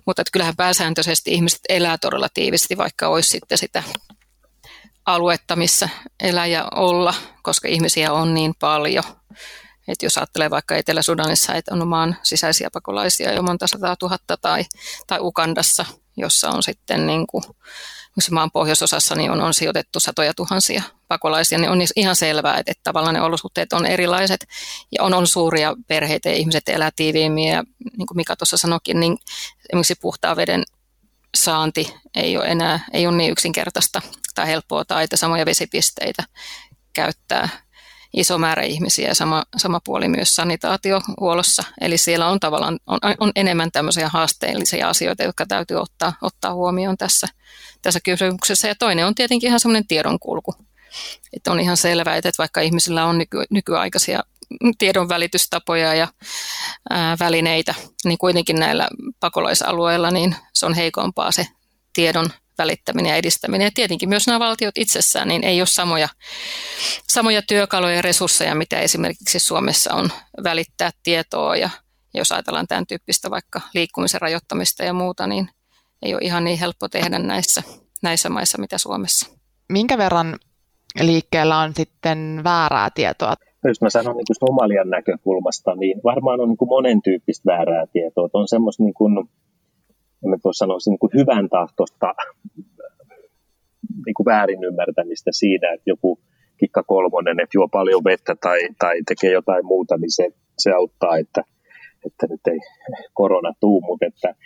mutta 0.05 0.21
että 0.21 0.31
kyllähän 0.31 0.55
pääsääntöisesti 0.55 1.31
ihmiset 1.31 1.59
elää 1.69 1.97
todella 1.97 2.27
tiivisti, 2.33 2.77
vaikka 2.77 3.07
olisi 3.07 3.29
sitten 3.29 3.57
sitä 3.57 3.83
aluetta, 5.05 5.55
missä 5.55 5.89
elää 6.19 6.45
ja 6.45 6.67
olla, 6.75 7.13
koska 7.43 7.67
ihmisiä 7.67 8.13
on 8.13 8.33
niin 8.33 8.53
paljon. 8.59 9.03
Et 9.87 10.03
jos 10.03 10.17
ajattelee 10.17 10.49
vaikka 10.49 10.75
Etelä-Sudanissa, 10.75 11.55
että 11.55 11.73
on 11.73 11.87
maan 11.87 12.15
sisäisiä 12.23 12.69
pakolaisia 12.73 13.33
jo 13.33 13.41
monta 13.41 13.67
sataa 13.67 13.95
tuhatta 13.95 14.37
tai, 14.37 14.65
tai 15.07 15.19
Ukandassa, 15.21 15.85
jossa 16.17 16.49
on 16.49 16.63
sitten 16.63 17.07
niin 17.07 17.27
kuin, 17.27 17.43
se 18.21 18.31
maan 18.31 18.51
pohjoisosassa 18.51 19.15
niin 19.15 19.31
on, 19.31 19.41
on 19.41 19.53
sijoitettu 19.53 19.99
satoja 19.99 20.33
tuhansia 20.33 20.83
pakolaisia, 21.07 21.57
niin 21.57 21.71
on 21.71 21.79
ihan 21.95 22.15
selvää, 22.15 22.57
että, 22.57 22.71
että 22.71 22.83
tavallaan 22.83 23.13
ne 23.13 23.21
olosuhteet 23.21 23.73
on 23.73 23.85
erilaiset 23.85 24.47
ja 24.97 25.03
on, 25.03 25.13
on 25.13 25.27
suuria 25.27 25.75
perheitä 25.87 26.29
ja 26.29 26.35
ihmiset 26.35 26.69
elää 26.69 26.91
tiiviimmin 26.95 27.47
ja 27.47 27.63
niin 27.97 28.07
kuin 28.07 28.15
Mika 28.15 28.35
tuossa 28.35 28.57
sanoikin, 28.57 28.99
niin 28.99 29.17
esimerkiksi 29.69 29.95
puhtaan 30.01 30.37
veden 30.37 30.63
saanti 31.37 31.93
ei 32.15 32.37
ole 32.37 32.45
enää 32.45 32.79
ei 32.93 33.07
ole 33.07 33.17
niin 33.17 33.31
yksinkertaista 33.31 34.01
tai 34.35 34.47
helppoa 34.47 34.85
tai 34.85 35.03
että 35.03 35.17
samoja 35.17 35.45
vesipisteitä 35.45 36.23
käyttää 36.93 37.49
iso 38.13 38.37
määrä 38.37 38.63
ihmisiä 38.63 39.07
ja 39.07 39.15
sama, 39.15 39.43
sama 39.57 39.79
puoli 39.83 40.07
myös 40.07 40.35
sanitaatiohuollossa. 40.35 41.63
Eli 41.81 41.97
siellä 41.97 42.27
on 42.27 42.39
tavallaan 42.39 42.79
on, 42.87 42.99
on 43.19 43.31
enemmän 43.35 43.71
tämmöisiä 43.71 44.09
haasteellisia 44.09 44.89
asioita, 44.89 45.23
jotka 45.23 45.45
täytyy 45.45 45.77
ottaa, 45.77 46.13
ottaa 46.21 46.53
huomioon 46.53 46.97
tässä, 46.97 47.27
tässä 47.81 47.99
kysymyksessä. 47.99 48.67
Ja 48.67 48.75
toinen 48.75 49.05
on 49.05 49.15
tietenkin 49.15 49.47
ihan 49.47 49.59
semmoinen 49.59 49.87
tiedonkulku. 49.87 50.55
Että 51.33 51.51
on 51.51 51.59
ihan 51.59 51.77
selvää, 51.77 52.15
että 52.15 52.31
vaikka 52.37 52.61
ihmisillä 52.61 53.05
on 53.05 53.17
nyky, 53.17 53.37
nykyaikaisia 53.49 54.23
tiedonvälitystapoja 54.77 55.93
ja 55.93 56.07
ää, 56.89 57.17
välineitä, 57.19 57.75
niin 58.05 58.17
kuitenkin 58.17 58.59
näillä 58.59 58.87
pakolaisalueilla 59.19 60.11
niin 60.11 60.35
se 60.53 60.65
on 60.65 60.73
heikompaa 60.73 61.31
se 61.31 61.47
tiedon 61.93 62.29
välittäminen 62.59 63.09
ja 63.09 63.15
edistäminen. 63.15 63.65
Ja 63.65 63.71
tietenkin 63.75 64.09
myös 64.09 64.27
nämä 64.27 64.39
valtiot 64.39 64.77
itsessään 64.77 65.27
niin 65.27 65.43
ei 65.43 65.61
ole 65.61 65.67
samoja, 65.67 66.09
samoja 67.07 67.41
työkaluja 67.47 67.95
ja 67.95 68.01
resursseja, 68.01 68.55
mitä 68.55 68.79
esimerkiksi 68.79 69.39
Suomessa 69.39 69.93
on 69.93 70.09
välittää 70.43 70.91
tietoa. 71.03 71.55
Ja 71.55 71.69
jos 72.13 72.31
ajatellaan 72.31 72.67
tämän 72.67 72.87
tyyppistä 72.87 73.29
vaikka 73.31 73.61
liikkumisen 73.73 74.21
rajoittamista 74.21 74.83
ja 74.83 74.93
muuta, 74.93 75.27
niin 75.27 75.49
ei 76.01 76.13
ole 76.13 76.21
ihan 76.23 76.43
niin 76.43 76.59
helppo 76.59 76.89
tehdä 76.89 77.19
näissä, 77.19 77.63
näissä 78.03 78.29
maissa, 78.29 78.57
mitä 78.57 78.77
Suomessa. 78.77 79.29
Minkä 79.69 79.97
verran 79.97 80.35
liikkeellä 81.01 81.57
on 81.57 81.73
sitten 81.75 82.41
väärää 82.43 82.89
tietoa? 82.89 83.33
jos 83.63 83.81
mä 83.81 83.89
sanon 83.89 84.15
niin 84.15 84.39
Somalian 84.39 84.89
näkökulmasta, 84.89 85.75
niin 85.75 86.01
varmaan 86.03 86.41
on 86.41 86.49
niin 86.49 86.57
kuin 86.57 86.69
monen 86.69 87.01
tyyppistä 87.01 87.51
väärää 87.51 87.85
tietoa. 87.93 88.29
On 88.33 88.47
semmoista, 88.47 88.83
niin 88.83 88.93
kuin, 88.93 89.29
en 90.23 90.29
mä 90.29 90.37
voi 90.43 90.53
sanoa, 90.53 90.77
niin 90.85 90.99
kuin 90.99 91.11
hyvän 91.13 91.49
tahtosta 91.49 92.13
niin 94.05 94.13
kuin 94.17 94.25
väärin 94.25 94.63
ymmärtämistä 94.63 95.31
siinä, 95.33 95.73
että 95.73 95.89
joku 95.89 96.19
kikka 96.57 96.83
kolmonen, 96.83 97.39
että 97.39 97.57
juo 97.57 97.67
paljon 97.67 98.03
vettä 98.03 98.35
tai, 98.41 98.59
tai 98.79 98.95
tekee 99.07 99.31
jotain 99.31 99.65
muuta, 99.65 99.97
niin 99.97 100.11
se, 100.11 100.29
se 100.57 100.71
auttaa, 100.71 101.17
että, 101.17 101.41
että 102.05 102.27
nyt 102.29 102.47
ei 102.47 102.59
korona 103.13 103.51
tuu, 103.59 103.81
mutta 103.81 104.05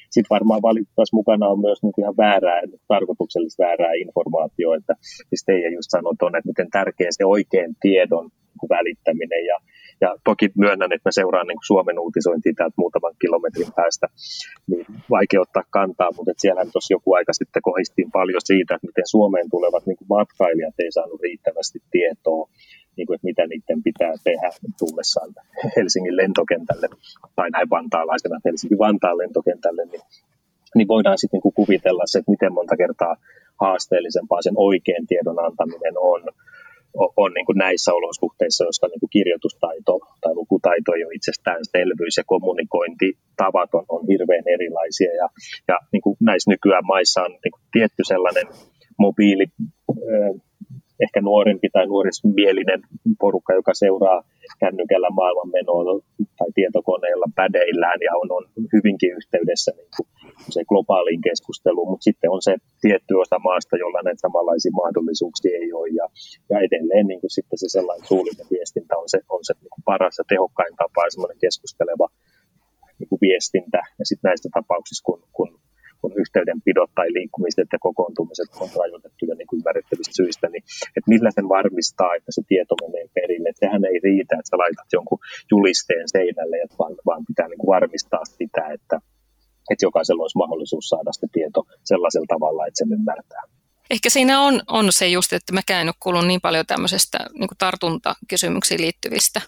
sitten 0.09 0.35
varmaan 0.35 0.61
valitettavasti 0.61 1.15
mukana 1.15 1.47
on 1.47 1.59
myös 1.59 1.83
niin 1.83 2.01
ihan 2.01 2.17
väärää, 2.17 2.61
tarkoituksellisesti 2.87 3.63
väärää 3.63 3.93
informaatiota, 3.93 4.77
että 4.77 4.93
siis 5.29 5.43
teidän 5.45 5.73
just 5.73 5.89
tuonne, 6.19 6.37
että 6.37 6.49
miten 6.49 6.69
tärkeä 6.71 7.07
se 7.11 7.25
oikein 7.25 7.75
tiedon 7.81 8.29
välittäminen 8.69 9.45
ja 9.45 9.57
ja 10.01 10.15
toki 10.23 10.51
myönnän, 10.57 10.91
että 10.93 11.07
mä 11.07 11.11
seuraan 11.11 11.47
niin 11.47 11.67
Suomen 11.67 11.99
uutisointia 11.99 12.53
täältä 12.57 12.73
muutaman 12.77 13.15
kilometrin 13.21 13.73
päästä, 13.75 14.07
niin 14.67 14.85
vaikea 15.09 15.41
ottaa 15.41 15.63
kantaa, 15.69 16.11
mutta 16.17 16.31
siellä 16.37 16.65
tuossa 16.73 16.93
joku 16.93 17.13
aika 17.13 17.33
sitten 17.33 17.61
kohistiin 17.61 18.11
paljon 18.11 18.41
siitä, 18.43 18.75
että 18.75 18.87
miten 18.87 19.07
Suomeen 19.07 19.49
tulevat 19.49 19.85
niin 19.85 19.97
matkailijat 20.09 20.75
ei 20.79 20.91
saanut 20.91 21.21
riittävästi 21.21 21.79
tietoa, 21.91 22.49
niin 22.97 23.07
kuin, 23.07 23.15
että 23.15 23.27
mitä 23.29 23.47
niiden 23.47 23.83
pitää 23.83 24.13
tehdä 24.23 24.49
tullessaan 24.79 25.33
Helsingin 25.75 26.17
lentokentälle, 26.17 26.87
tai 27.35 27.49
näin 27.49 27.69
vantaalaisena 27.69 28.39
Helsinki-Vantaan 28.45 29.17
lentokentälle, 29.17 29.85
niin, 29.85 30.01
niin 30.75 30.87
voidaan 30.87 31.17
sitten 31.17 31.41
niin 31.43 31.53
kuvitella 31.53 32.03
se, 32.05 32.19
että 32.19 32.31
miten 32.31 32.53
monta 32.53 32.77
kertaa 32.77 33.15
haasteellisempaa 33.61 34.41
sen 34.41 34.53
oikean 34.55 35.07
tiedon 35.07 35.45
antaminen 35.45 35.97
on, 35.97 36.21
on 36.95 37.31
niin 37.33 37.45
kuin 37.45 37.57
näissä 37.57 37.93
olosuhteissa, 37.93 38.63
joissa 38.63 38.87
niin 38.87 39.09
kirjoitustaito 39.09 39.99
tai 40.21 40.33
lukutaito 40.35 40.93
ei 40.93 41.05
ole 41.05 41.13
itsestäänselvyys 41.13 42.17
ja 42.17 42.23
kommunikointitavat 42.27 43.69
on, 43.73 43.85
on 43.89 44.07
hirveän 44.11 44.43
erilaisia. 44.55 45.13
Ja, 45.21 45.27
ja 45.67 45.77
niin 45.91 46.01
kuin 46.01 46.17
näissä 46.19 46.51
nykyään 46.51 46.85
maissa 46.85 47.23
on 47.23 47.31
niin 47.31 47.51
kuin 47.51 47.63
tietty 47.71 48.01
sellainen 48.03 48.47
mobiili, 48.99 49.45
ehkä 50.99 51.21
nuorempi 51.21 51.69
tai 51.73 51.85
nuorismielinen 51.87 52.81
porukka, 53.19 53.53
joka 53.53 53.73
seuraa 53.73 54.23
kännykällä 54.59 55.09
maailmanmenoa 55.09 56.01
tai 56.39 56.49
tietokoneella 56.55 57.27
pädeillään 57.35 57.99
ja 58.07 58.11
on, 58.21 58.31
on 58.31 58.43
hyvinkin 58.73 59.11
yhteydessä 59.17 59.71
niin 59.77 59.91
kuin 59.97 60.07
se 60.49 60.61
globaaliin 60.69 61.21
keskusteluun, 61.21 61.89
mutta 61.89 62.03
sitten 62.03 62.31
on 62.31 62.41
se 62.41 62.53
tietty 62.81 63.13
osa 63.23 63.39
maasta, 63.39 63.77
jolla 63.77 64.01
näitä 64.03 64.21
samanlaisia 64.25 64.79
mahdollisuuksia 64.83 65.57
ei 65.63 65.73
ole. 65.73 65.87
Ja, 65.99 66.05
ja 66.49 66.57
edelleen 66.67 67.07
niin 67.07 67.21
kuin 67.21 67.35
sitten 67.37 67.59
se 67.59 67.67
sellainen 67.69 68.07
suullinen 68.07 68.47
viestintä 68.51 68.93
on 69.01 69.09
se, 69.13 69.19
on 69.29 69.43
se 69.47 69.53
niin 69.61 69.73
kuin 69.73 69.83
paras 69.85 70.15
ja 70.17 70.25
tehokkain 70.27 70.75
tapa 70.75 71.09
semmoinen 71.09 71.43
keskusteleva 71.45 72.07
niin 72.99 73.09
kuin 73.09 73.21
viestintä. 73.27 73.79
Ja 73.99 74.05
sitten 74.05 74.29
näistä 74.29 74.49
tapauksissa, 74.53 75.03
kun, 75.05 75.21
kun 75.37 75.49
kun 76.03 76.19
yhteydenpidot 76.23 76.91
tai 76.95 77.07
liikkumiset 77.17 77.69
ja 77.75 77.79
kokoontumiset 77.87 78.49
on 78.61 78.69
rajoitettuja 78.79 79.32
kuin 79.32 79.32
ymmärrettävistä 79.55 80.15
syistä, 80.21 80.45
niin 80.49 80.63
että 80.97 81.11
millä 81.13 81.29
sen 81.31 81.49
varmistaa, 81.49 82.15
että 82.15 82.31
se 82.35 82.41
tieto 82.47 82.75
menee 82.83 83.05
perille. 83.17 83.49
Että 83.49 83.65
sehän 83.65 83.85
ei 83.85 83.99
riitä, 84.07 84.33
että 84.35 84.49
sä 84.49 84.57
laitat 84.63 84.89
jonkun 84.97 85.19
julisteen 85.51 86.07
seinälle, 86.15 86.57
vaan, 86.79 86.95
vaan 87.05 87.23
pitää 87.29 87.47
niin 87.47 87.61
kuin 87.61 87.73
varmistaa 87.75 88.25
sitä, 88.25 88.63
että, 88.75 88.97
että 89.71 89.85
jokaisella 89.87 90.23
olisi 90.23 90.41
mahdollisuus 90.43 90.89
saada 90.89 91.11
se 91.13 91.27
tieto 91.31 91.61
sellaisella 91.83 92.29
tavalla, 92.35 92.67
että 92.67 92.77
sen 92.77 92.93
ymmärtää. 92.93 93.43
Ehkä 93.89 94.09
siinä 94.09 94.41
on, 94.41 94.61
on 94.67 94.91
se 94.91 95.07
just, 95.07 95.33
että 95.33 95.53
mäkään 95.53 95.81
en 95.81 95.87
ole 95.87 95.95
kuullut 95.99 96.27
niin 96.27 96.41
paljon 96.41 96.65
tämmöisestä 96.65 97.17
niin 97.33 97.49
tartuntakysymyksiin 97.57 98.81
liittyvistä, 98.81 99.41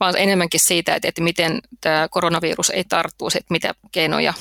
vaan 0.00 0.14
enemmänkin 0.18 0.60
siitä, 0.60 0.94
että, 0.94 1.08
että 1.08 1.22
miten 1.22 1.60
tämä 1.80 2.08
koronavirus 2.10 2.70
ei 2.70 2.84
tarttuisi, 2.84 3.38
että 3.38 3.52
mitä 3.54 3.74
keinoja 3.92 4.34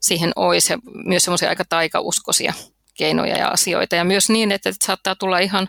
siihen 0.00 0.32
olisi 0.36 0.72
ja 0.72 0.78
myös 1.04 1.24
semmoisia 1.24 1.48
aika 1.48 1.64
taikauskoisia 1.68 2.52
keinoja 2.94 3.38
ja 3.38 3.48
asioita. 3.48 3.96
Ja 3.96 4.04
myös 4.04 4.28
niin, 4.28 4.52
että 4.52 4.72
saattaa 4.84 5.14
tulla 5.14 5.38
ihan, 5.38 5.68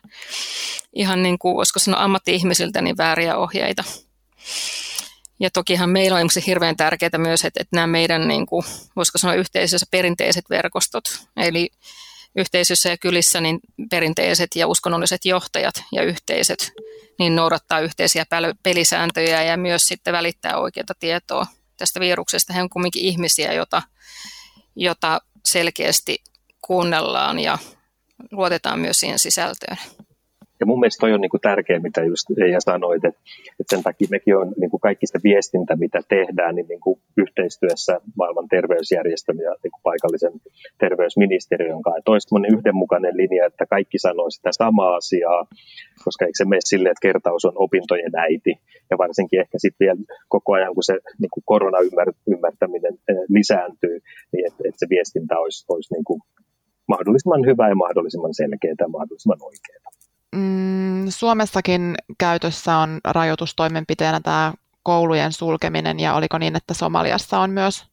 ihan 0.94 1.24
niin 1.24 1.40
kuin, 1.40 1.56
voisiko 1.56 1.80
sanoa 1.80 2.04
ammatti-ihmisiltä, 2.04 2.82
niin 2.82 2.98
vääriä 2.98 3.38
ohjeita. 3.38 3.84
Ja 5.40 5.50
tokihan 5.50 5.90
meillä 5.90 6.18
on 6.18 6.30
hirveän 6.48 6.76
tärkeää 6.76 7.18
myös, 7.18 7.46
että, 7.46 7.62
että 7.62 7.76
nämä 7.76 7.88
meidän, 7.88 8.28
niin 8.28 8.46
kuin, 8.46 8.66
voisiko 8.96 9.18
sanoa 9.18 9.36
yhteisössä 9.36 9.86
perinteiset 9.92 10.46
verkostot, 10.50 11.04
eli 11.38 11.70
yhteisössä 12.36 12.90
ja 12.90 12.98
kylissä 12.98 13.42
niin 13.42 13.60
perinteiset 13.90 14.56
ja 14.56 14.68
uskonnolliset 14.68 15.26
johtajat 15.26 15.84
ja 15.92 16.04
yhteisöt 16.04 16.72
niin 17.20 17.36
noudattaa 17.36 17.80
yhteisiä 17.80 18.26
pelisääntöjä 18.64 19.44
ja 19.44 19.58
myös 19.58 19.86
sitten 19.86 20.14
välittää 20.14 20.58
oikeaa 20.58 20.86
tietoa 21.00 21.48
tästä 21.78 22.00
viruksesta. 22.00 22.54
He 22.54 22.62
on 22.62 22.70
kuitenkin 22.70 23.02
ihmisiä, 23.02 23.54
jota, 23.54 23.82
jota 24.76 25.22
selkeästi 25.46 26.24
kuunnellaan 26.68 27.40
ja 27.40 27.58
luotetaan 28.32 28.80
myös 28.80 29.00
siihen 29.00 29.20
sisältöön. 29.20 29.78
Ja 30.60 30.66
mun 30.66 30.80
mielestä 30.80 31.02
toi 31.02 31.14
on 31.14 31.22
niin 31.22 31.30
kuin 31.30 31.42
tärkeä, 31.42 31.80
mitä 31.80 32.04
just 32.04 32.26
Eija 32.44 32.62
sanoit, 32.62 33.06
että, 33.06 33.22
että 33.60 33.76
sen 33.76 33.84
takia 33.84 34.08
mekin 34.12 34.38
on 34.38 34.54
niin 34.60 34.70
kuin 34.70 34.82
kaikki 34.82 35.08
se 35.08 35.20
viestintä, 35.24 35.76
mitä 35.76 36.00
tehdään, 36.10 36.56
niin, 36.56 36.68
niin 36.68 36.80
kuin 36.80 37.00
yhteistyössä 37.18 38.00
maailman 38.18 38.48
terveysjärjestön 38.48 39.38
ja 39.38 39.52
niin 39.64 39.72
kuin 39.72 39.82
paikallisen 39.84 40.34
terveysministeriön 40.78 41.82
kanssa. 41.82 41.98
Että 41.98 42.12
olisi 42.12 42.56
yhdenmukainen 42.58 43.18
linja, 43.18 43.46
että 43.46 43.66
kaikki 43.66 44.00
sanoo 44.00 44.30
sitä 44.30 44.50
samaa 44.52 44.96
asiaa, 44.96 45.48
koska 46.06 46.26
eikö 46.26 46.38
se 46.38 46.46
mene 46.46 46.62
sille, 46.64 46.90
että 46.90 47.08
kertaus 47.08 47.46
on 47.46 47.56
opintojen 47.56 48.16
äiti. 48.16 48.54
Ja 48.90 48.98
varsinkin 48.98 49.40
ehkä 49.40 49.58
sitten 49.58 49.86
vielä 49.86 50.00
koko 50.28 50.54
ajan, 50.54 50.74
kun 50.74 50.84
se 50.84 50.94
niin 51.22 51.34
kuin 51.34 51.44
koronaymmärtäminen 51.46 52.96
eh, 53.10 53.16
lisääntyy, 53.30 54.00
niin 54.32 54.48
että, 54.48 54.62
että 54.68 54.80
se 54.80 54.88
viestintä 54.90 55.40
olisi, 55.40 55.66
olisi 55.70 55.94
niin 55.94 56.04
kuin 56.04 56.22
mahdollisimman 56.88 57.46
hyvä 57.46 57.70
ja 57.70 57.76
mahdollisimman 57.76 58.34
selkeää 58.34 58.76
ja 58.80 58.88
mahdollisimman 58.88 59.40
oikeaa. 59.42 59.92
Mm, 60.36 61.06
Suomessakin 61.10 61.96
käytössä 62.18 62.78
on 62.78 63.00
rajoitustoimenpiteenä 63.06 64.20
tämä 64.20 64.54
koulujen 64.84 65.32
sulkeminen 65.32 66.00
ja 66.00 66.14
oliko 66.14 66.38
niin, 66.38 66.56
että 66.56 66.74
Somaliassa 66.74 67.40
on 67.40 67.50
myös 67.50 67.86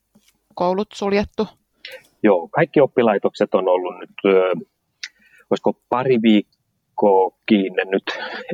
koulut 0.54 0.88
suljettu? 0.94 1.48
Joo, 2.22 2.48
kaikki 2.48 2.80
oppilaitokset 2.80 3.54
on 3.54 3.68
ollut 3.68 3.94
nyt, 4.00 4.10
olisiko 5.50 5.80
pari 5.88 6.18
viikkoa 6.22 6.51
kiinni 7.46 7.84
nyt, 7.84 8.02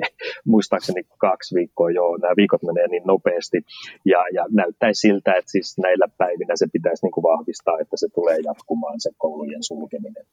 muistaakseni 0.53 1.03
kaksi 1.19 1.55
viikkoa, 1.55 1.91
joo, 1.91 2.17
nämä 2.17 2.37
viikot 2.37 2.63
menee 2.63 2.89
niin 2.89 3.03
nopeasti, 3.07 3.59
ja, 4.05 4.19
ja 4.33 4.47
näyttäisi 4.51 5.01
siltä, 5.01 5.35
että 5.35 5.51
siis 5.51 5.79
näillä 5.79 6.09
päivinä 6.19 6.57
se 6.57 6.67
pitäisi 6.73 7.07
niin 7.07 7.13
kuin 7.13 7.23
vahvistaa, 7.23 7.79
että 7.81 7.97
se 7.97 8.09
tulee 8.15 8.39
jatkumaan 8.45 9.01
se 9.01 9.11
koulujen 9.19 9.63
sulkeminen. 9.63 10.25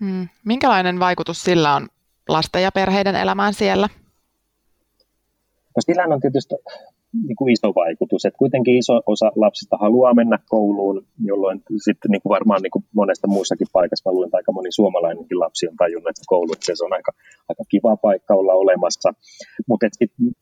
Hmm. 0.00 0.28
Minkälainen 0.44 1.00
vaikutus 1.00 1.42
sillä 1.42 1.74
on 1.74 1.88
lasten 2.28 2.62
ja 2.62 2.72
perheiden 2.72 3.16
elämään 3.16 3.54
siellä? 3.54 3.88
No 5.76 5.80
sillä 5.80 6.14
on 6.14 6.20
tietysti 6.20 6.54
niin 7.28 7.36
kuin 7.36 7.52
iso 7.52 7.68
vaikutus. 7.74 8.24
että 8.24 8.38
kuitenkin 8.38 8.78
iso 8.78 9.00
osa 9.06 9.32
lapsista 9.36 9.76
haluaa 9.76 10.14
mennä 10.14 10.38
kouluun, 10.48 11.06
jolloin 11.24 11.62
sitten 11.84 12.10
niin 12.10 12.22
kuin 12.22 12.34
varmaan 12.36 12.62
niin 12.62 12.70
kuin 12.70 12.84
monesta 12.94 13.26
muussakin 13.26 13.66
paikassa, 13.72 14.10
mä 14.10 14.12
luulen, 14.12 14.28
että 14.28 14.36
aika 14.36 14.52
moni 14.52 14.72
suomalainenkin 14.72 15.40
lapsi 15.40 15.68
on 15.68 15.76
tajunnut, 15.76 16.10
että 16.10 16.22
koulu 16.26 16.52
että 16.52 16.76
se 16.76 16.84
on 16.84 16.92
aika, 16.92 17.12
aika 17.48 17.64
kiva 17.68 17.96
paikka 17.96 18.34
olla 18.34 18.54
olemassa. 18.54 19.10
Mutta 19.68 19.86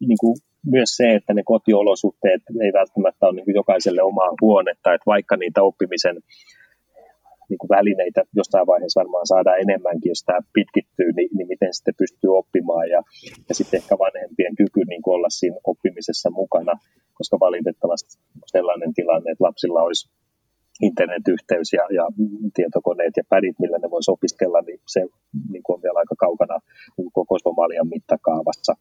niin 0.01 0.19
myös 0.67 0.91
se, 0.97 1.15
että 1.15 1.35
ne 1.35 1.43
kotiolosuhteet 1.45 2.43
ei 2.65 2.73
välttämättä 2.73 3.27
ole 3.27 3.35
niin 3.37 3.55
jokaiselle 3.55 4.03
omaa 4.03 4.31
huonetta, 4.41 4.95
että 4.95 5.07
vaikka 5.07 5.37
niitä 5.37 5.63
oppimisen 5.63 6.17
niin 7.53 7.63
kuin 7.63 7.75
välineitä 7.79 8.21
jossain 8.41 8.67
vaiheessa 8.73 9.01
varmaan 9.03 9.27
saadaan 9.33 9.63
enemmänkin, 9.65 10.11
jos 10.15 10.25
tämä 10.25 10.41
pitkittyy, 10.57 11.11
niin, 11.17 11.31
niin 11.37 11.49
miten 11.53 11.75
sitten 11.75 12.01
pystyy 12.03 12.31
oppimaan 12.43 12.87
ja, 12.95 13.01
ja 13.49 13.55
sitten 13.59 13.79
ehkä 13.81 13.95
vanhempien 14.07 14.55
kyky 14.61 14.83
niin 14.85 15.03
kuin 15.03 15.15
olla 15.17 15.31
siinä 15.31 15.59
oppimisessa 15.73 16.31
mukana, 16.41 16.75
koska 17.19 17.37
valitettavasti 17.47 18.11
sellainen 18.55 18.95
tilanne, 18.99 19.29
että 19.31 19.47
lapsilla 19.49 19.83
olisi 19.89 20.05
internetyhteys 20.89 21.73
ja, 21.79 21.85
ja 21.99 22.05
tietokoneet 22.57 23.15
ja 23.17 23.25
pädit, 23.29 23.57
millä 23.59 23.79
ne 23.79 23.91
voisi 23.91 24.11
opiskella, 24.11 24.61
niin 24.61 24.81
se 24.95 25.01
niin 25.53 25.63
kuin 25.63 25.75
on 25.77 25.83
vielä 25.83 25.99
aika 25.99 26.17
kaukana 26.25 26.57
koko 27.13 27.39
Somalian 27.39 27.89
mittakaavassa, 27.89 28.73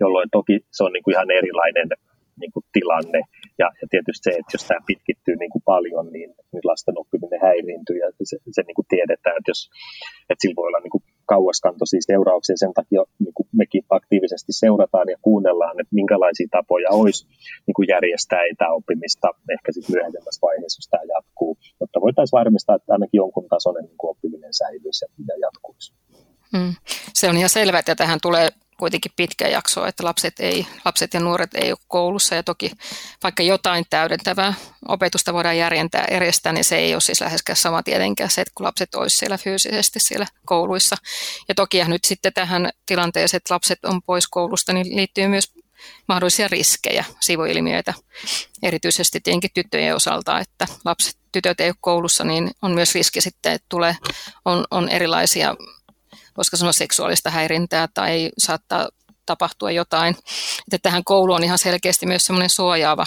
jolloin 0.00 0.28
toki 0.32 0.56
se 0.76 0.84
on 0.84 0.92
niin 0.92 1.04
kuin 1.04 1.14
ihan 1.14 1.30
erilainen 1.30 1.88
niin 2.40 2.52
kuin 2.52 2.64
tilanne. 2.72 3.20
Ja, 3.58 3.68
ja 3.80 3.86
tietysti 3.90 4.24
se, 4.24 4.30
että 4.30 4.54
jos 4.54 4.64
tämä 4.68 4.86
pitkittyy 4.86 5.36
niin 5.36 5.52
kuin 5.54 5.62
paljon, 5.72 6.06
niin, 6.16 6.30
niin 6.52 6.64
lasten 6.70 6.98
oppiminen 7.02 7.40
häiriintyy 7.46 7.96
ja 8.04 8.08
se, 8.30 8.36
se 8.56 8.62
niin 8.62 8.78
kuin 8.78 8.90
tiedetään, 8.94 9.36
että, 9.38 9.50
jos, 9.50 9.70
että 10.30 10.42
sillä 10.42 10.56
voi 10.56 10.68
olla 10.68 10.84
niin 10.84 10.96
kuin 10.96 11.04
kauaskantoisia 11.32 12.08
seurauksia. 12.12 12.56
Sen 12.62 12.74
takia 12.80 13.02
niin 13.24 13.34
kuin 13.34 13.48
mekin 13.62 13.82
aktiivisesti 13.98 14.52
seurataan 14.52 15.08
ja 15.14 15.18
kuunnellaan, 15.22 15.80
että 15.80 15.98
minkälaisia 16.00 16.48
tapoja 16.50 16.90
olisi 17.00 17.26
niin 17.66 17.76
kuin 17.76 17.88
järjestää 17.94 18.42
etäoppimista 18.52 19.28
ehkä 19.54 19.72
sitten 19.72 19.94
myöhemmässä 19.96 20.42
vaiheessa, 20.48 20.78
jos 20.80 20.88
tämä 20.90 21.04
jatkuu, 21.14 21.52
jotta 21.80 22.00
voitaisiin 22.04 22.38
varmistaa, 22.40 22.76
että 22.76 22.92
ainakin 22.92 23.18
jonkun 23.24 23.48
tasoinen 23.48 23.84
niin 23.84 24.00
kuin 24.00 24.10
oppiminen 24.10 24.54
säilyisi 24.54 25.04
ja 25.28 25.36
jatkuisi. 25.46 25.92
Mm. 26.52 26.74
Se 27.14 27.28
on 27.28 27.36
ihan 27.36 27.50
selvää, 27.58 27.78
että 27.78 27.94
tähän 27.94 28.18
tulee 28.22 28.48
kuitenkin 28.84 29.12
pitkä 29.16 29.48
jakso, 29.48 29.86
että 29.86 30.04
lapset, 30.04 30.40
ei, 30.40 30.66
lapset 30.84 31.14
ja 31.14 31.20
nuoret 31.20 31.54
ei 31.54 31.72
ole 31.72 31.78
koulussa 31.88 32.34
ja 32.34 32.42
toki 32.42 32.70
vaikka 33.22 33.42
jotain 33.42 33.84
täydentävää 33.90 34.54
opetusta 34.88 35.32
voidaan 35.32 35.58
järjentää, 35.58 36.06
järjestää, 36.10 36.52
niin 36.52 36.64
se 36.64 36.76
ei 36.76 36.94
ole 36.94 37.00
siis 37.00 37.20
läheskään 37.20 37.56
sama 37.56 37.82
tietenkään 37.82 38.30
se, 38.30 38.40
että 38.40 38.52
kun 38.54 38.66
lapset 38.66 38.94
olisivat 38.94 39.18
siellä 39.18 39.38
fyysisesti 39.38 40.00
siellä 40.00 40.26
kouluissa. 40.44 40.96
Ja 41.48 41.54
toki 41.54 41.84
nyt 41.84 42.04
sitten 42.04 42.32
tähän 42.32 42.70
tilanteeseen, 42.86 43.36
että 43.36 43.54
lapset 43.54 43.84
on 43.84 44.02
pois 44.02 44.28
koulusta, 44.28 44.72
niin 44.72 44.96
liittyy 44.96 45.28
myös 45.28 45.52
mahdollisia 46.08 46.48
riskejä, 46.48 47.04
sivuilmiöitä, 47.20 47.94
erityisesti 48.62 49.20
tietenkin 49.20 49.50
tyttöjen 49.54 49.96
osalta, 49.96 50.40
että 50.40 50.66
lapset, 50.84 51.16
tytöt 51.32 51.60
ei 51.60 51.68
ole 51.68 51.76
koulussa, 51.80 52.24
niin 52.24 52.50
on 52.62 52.72
myös 52.72 52.94
riski 52.94 53.20
sitten, 53.20 53.52
että 53.52 53.66
tulee, 53.68 53.96
on, 54.44 54.64
on 54.70 54.88
erilaisia 54.88 55.54
voisiko 56.36 56.56
sanoa 56.56 56.72
seksuaalista 56.72 57.30
häirintää 57.30 57.88
tai 57.94 58.30
saattaa 58.38 58.88
tapahtua 59.26 59.70
jotain. 59.70 60.16
Että 60.72 60.78
tähän 60.82 61.04
koulu 61.04 61.32
on 61.32 61.44
ihan 61.44 61.58
selkeästi 61.58 62.06
myös 62.06 62.24
semmoinen 62.24 62.50
suojaava, 62.50 63.06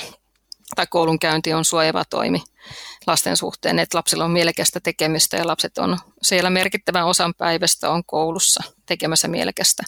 tai 0.75 0.87
koulunkäynti 0.89 1.53
on 1.53 1.65
suojaava 1.65 2.05
toimi 2.05 2.43
lasten 3.07 3.37
suhteen, 3.37 3.79
että 3.79 3.97
lapsilla 3.97 4.25
on 4.25 4.31
mielekästä 4.31 4.79
tekemistä 4.79 5.37
ja 5.37 5.47
lapset 5.47 5.77
on 5.77 5.97
siellä 6.21 6.49
merkittävän 6.49 7.05
osan 7.05 7.33
päivästä 7.37 7.89
on 7.89 8.03
koulussa 8.05 8.63
tekemässä 8.85 9.27
mielekästä, 9.27 9.83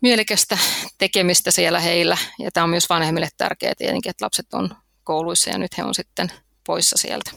mielekästä 0.00 0.58
tekemistä 0.98 1.50
siellä 1.50 1.80
heillä. 1.80 2.18
Ja 2.38 2.50
tämä 2.50 2.64
on 2.64 2.70
myös 2.70 2.88
vanhemmille 2.88 3.28
tärkeää 3.36 3.74
tietenkin, 3.78 4.10
että 4.10 4.24
lapset 4.24 4.54
on 4.54 4.70
kouluissa 5.04 5.50
ja 5.50 5.58
nyt 5.58 5.78
he 5.78 5.84
on 5.84 5.94
sitten 5.94 6.32
poissa 6.66 6.98
sieltä. 6.98 7.30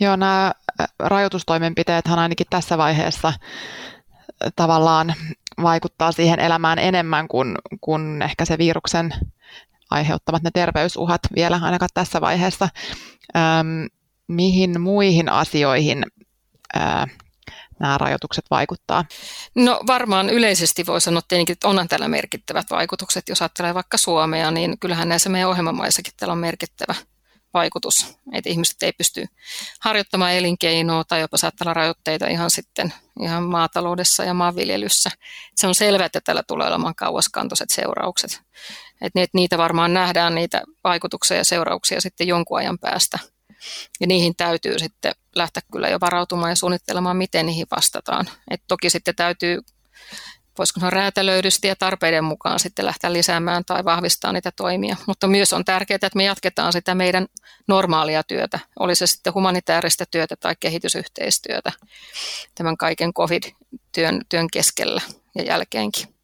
Joo, 0.00 0.16
nämä 0.16 0.52
rajoitustoimenpiteethän 0.98 2.18
ainakin 2.18 2.46
tässä 2.50 2.78
vaiheessa 2.78 3.32
tavallaan 4.56 5.14
vaikuttaa 5.62 6.12
siihen 6.12 6.40
elämään 6.40 6.78
enemmän 6.78 7.28
kuin, 7.28 7.54
kuin 7.80 8.22
ehkä 8.22 8.44
se 8.44 8.58
viruksen 8.58 9.14
aiheuttamat 9.90 10.42
ne 10.42 10.50
terveysuhat 10.54 11.20
vielä 11.34 11.60
ainakaan 11.62 11.88
tässä 11.94 12.20
vaiheessa. 12.20 12.68
Ähm, 13.36 13.84
mihin 14.28 14.80
muihin 14.80 15.28
asioihin 15.28 16.06
äh, 16.76 17.06
nämä 17.80 17.98
rajoitukset 17.98 18.44
vaikuttaa? 18.50 19.04
No 19.54 19.80
varmaan 19.86 20.30
yleisesti 20.30 20.86
voi 20.86 21.00
sanoa 21.00 21.22
tietenkin, 21.28 21.52
että 21.52 21.68
onhan 21.68 21.88
täällä 21.88 22.08
merkittävät 22.08 22.66
vaikutukset. 22.70 23.28
Jos 23.28 23.42
ajattelee 23.42 23.74
vaikka 23.74 23.96
Suomea, 23.96 24.50
niin 24.50 24.78
kyllähän 24.78 25.08
näissä 25.08 25.30
meidän 25.30 25.50
ohjelmamaissakin 25.50 26.12
täällä 26.16 26.32
on 26.32 26.38
merkittävä 26.38 26.94
vaikutus, 27.54 28.16
että 28.32 28.50
ihmiset 28.50 28.82
ei 28.82 28.92
pysty 28.92 29.26
harjoittamaan 29.80 30.32
elinkeinoa 30.32 31.04
tai 31.04 31.20
jopa 31.20 31.36
saattaa 31.36 31.64
olla 31.64 31.74
rajoitteita 31.74 32.26
ihan 32.26 32.50
sitten 32.50 32.92
ihan 33.20 33.42
maataloudessa 33.42 34.24
ja 34.24 34.34
maanviljelyssä. 34.34 35.10
Se 35.56 35.66
on 35.66 35.74
selvää, 35.74 36.06
että 36.06 36.20
tällä 36.20 36.42
tulee 36.42 36.68
olemaan 36.68 36.94
kauaskantoiset 36.94 37.70
seuraukset. 37.70 38.42
Että 39.00 39.20
niitä 39.34 39.58
varmaan 39.58 39.94
nähdään, 39.94 40.34
niitä 40.34 40.62
vaikutuksia 40.84 41.36
ja 41.36 41.44
seurauksia 41.44 42.00
sitten 42.00 42.26
jonkun 42.26 42.58
ajan 42.58 42.78
päästä. 42.78 43.18
Ja 44.00 44.06
niihin 44.06 44.36
täytyy 44.36 44.78
sitten 44.78 45.12
lähteä 45.34 45.62
kyllä 45.72 45.88
jo 45.88 46.00
varautumaan 46.00 46.50
ja 46.50 46.56
suunnittelemaan, 46.56 47.16
miten 47.16 47.46
niihin 47.46 47.66
vastataan. 47.76 48.28
Et 48.50 48.62
toki 48.68 48.90
sitten 48.90 49.16
täytyy 49.16 49.58
voisiko 50.58 50.80
sanoa 50.80 50.90
räätälöidysti 50.90 51.68
ja 51.68 51.76
tarpeiden 51.76 52.24
mukaan 52.24 52.60
sitten 52.60 52.86
lähteä 52.86 53.12
lisäämään 53.12 53.64
tai 53.64 53.84
vahvistamaan 53.84 54.34
niitä 54.34 54.52
toimia. 54.56 54.96
Mutta 55.06 55.26
myös 55.26 55.52
on 55.52 55.64
tärkeää, 55.64 55.96
että 55.96 56.10
me 56.14 56.24
jatketaan 56.24 56.72
sitä 56.72 56.94
meidän 56.94 57.26
normaalia 57.68 58.22
työtä, 58.22 58.58
oli 58.78 58.94
se 58.94 59.06
sitten 59.06 59.34
humanitaarista 59.34 60.04
työtä 60.06 60.36
tai 60.36 60.54
kehitysyhteistyötä 60.60 61.72
tämän 62.54 62.76
kaiken 62.76 63.12
covid-työn 63.14 64.20
työn 64.28 64.46
keskellä 64.52 65.00
ja 65.34 65.42
jälkeenkin. 65.42 66.21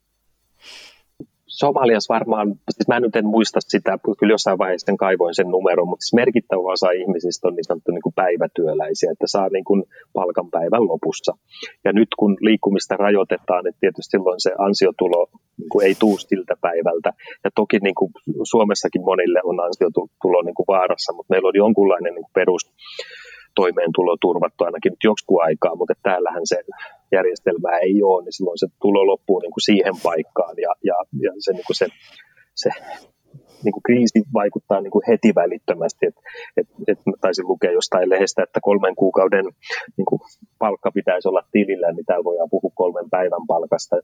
Somaliassa 1.65 2.15
varmaan, 2.15 2.49
siis 2.71 2.89
mä 2.89 3.01
nyt 3.01 3.17
en 3.17 3.27
muista 3.27 3.61
sitä, 3.61 3.99
kyllä 4.19 4.33
jossain 4.33 4.59
vaiheessa 4.59 4.93
kaivoin 4.99 5.35
sen 5.35 5.51
numeron, 5.57 5.89
mutta 5.89 6.05
siis 6.05 6.21
merkittävä 6.23 6.73
osa 6.77 6.91
ihmisistä 6.91 7.49
on 7.49 7.55
niin 7.55 7.65
sanottu 7.65 7.91
niin 7.93 8.07
kuin 8.07 8.19
päivätyöläisiä, 8.23 9.13
että 9.13 9.27
saa 9.35 9.49
niin 9.49 9.65
kuin 9.65 9.85
palkan 10.13 10.51
päivän 10.51 10.89
lopussa. 10.89 11.33
Ja 11.85 11.93
nyt 11.93 12.09
kun 12.19 12.37
liikkumista 12.41 12.97
rajoitetaan, 12.97 13.65
niin 13.65 13.75
tietysti 13.81 14.11
silloin 14.11 14.41
se 14.41 14.51
ansiotulo 14.59 15.21
niin 15.61 15.69
kuin 15.73 15.87
ei 15.87 15.95
tuu 15.95 16.19
siltä 16.19 16.55
päivältä. 16.61 17.11
Ja 17.45 17.51
toki 17.55 17.79
niin 17.83 17.95
kuin 17.95 18.11
Suomessakin 18.53 19.05
monille 19.11 19.41
on 19.45 19.61
ansiotulo 19.67 20.43
niin 20.43 20.59
kuin 20.59 20.71
vaarassa, 20.75 21.13
mutta 21.13 21.31
meillä 21.33 21.49
on 21.49 21.63
jonkunlainen 21.65 22.15
niin 22.15 22.27
kuin 22.27 22.39
perus 22.41 22.63
toimeentulo 23.55 24.17
turvattu 24.21 24.65
ainakin 24.65 24.91
nyt 24.91 25.05
joskus 25.05 25.37
aikaa, 25.41 25.77
mutta 25.77 25.95
täällähän 26.03 26.43
se 26.45 26.59
järjestelmää 27.13 27.79
ei 27.79 28.03
ole, 28.03 28.25
niin 28.25 28.33
silloin 28.33 28.59
se 28.59 28.67
tulo 28.83 29.07
loppuu 29.07 29.39
niin 29.41 29.53
kuin 29.53 29.69
siihen 29.71 29.95
paikkaan 30.03 30.55
ja, 30.57 30.73
ja, 30.85 30.95
ja 31.25 31.33
se, 31.39 31.53
niin 31.53 31.67
kuin 31.67 31.77
se, 31.77 31.87
se 32.55 32.71
niin 33.65 33.73
kuin 33.73 33.83
kriisi 33.83 34.21
vaikuttaa 34.35 34.81
niin 34.81 34.91
kuin 34.91 35.05
heti 35.09 35.35
välittömästi. 35.35 36.07
Et, 36.07 36.17
et, 36.57 36.69
et 36.89 36.99
taisin 37.21 37.49
lukea 37.49 37.73
jostain 37.73 38.11
lehdestä, 38.11 38.43
että 38.43 38.61
kolmen 38.63 38.95
kuukauden 38.95 39.45
niin 39.97 40.09
kuin 40.09 40.21
palkka 40.59 40.91
pitäisi 40.91 41.29
olla 41.29 41.43
tilillä, 41.53 41.93
niin 41.93 42.07
täällä 42.07 42.25
voidaan 42.25 42.51
puhua 42.51 42.73
kolmen 42.75 43.11
päivän 43.11 43.47
palkasta, 43.47 43.97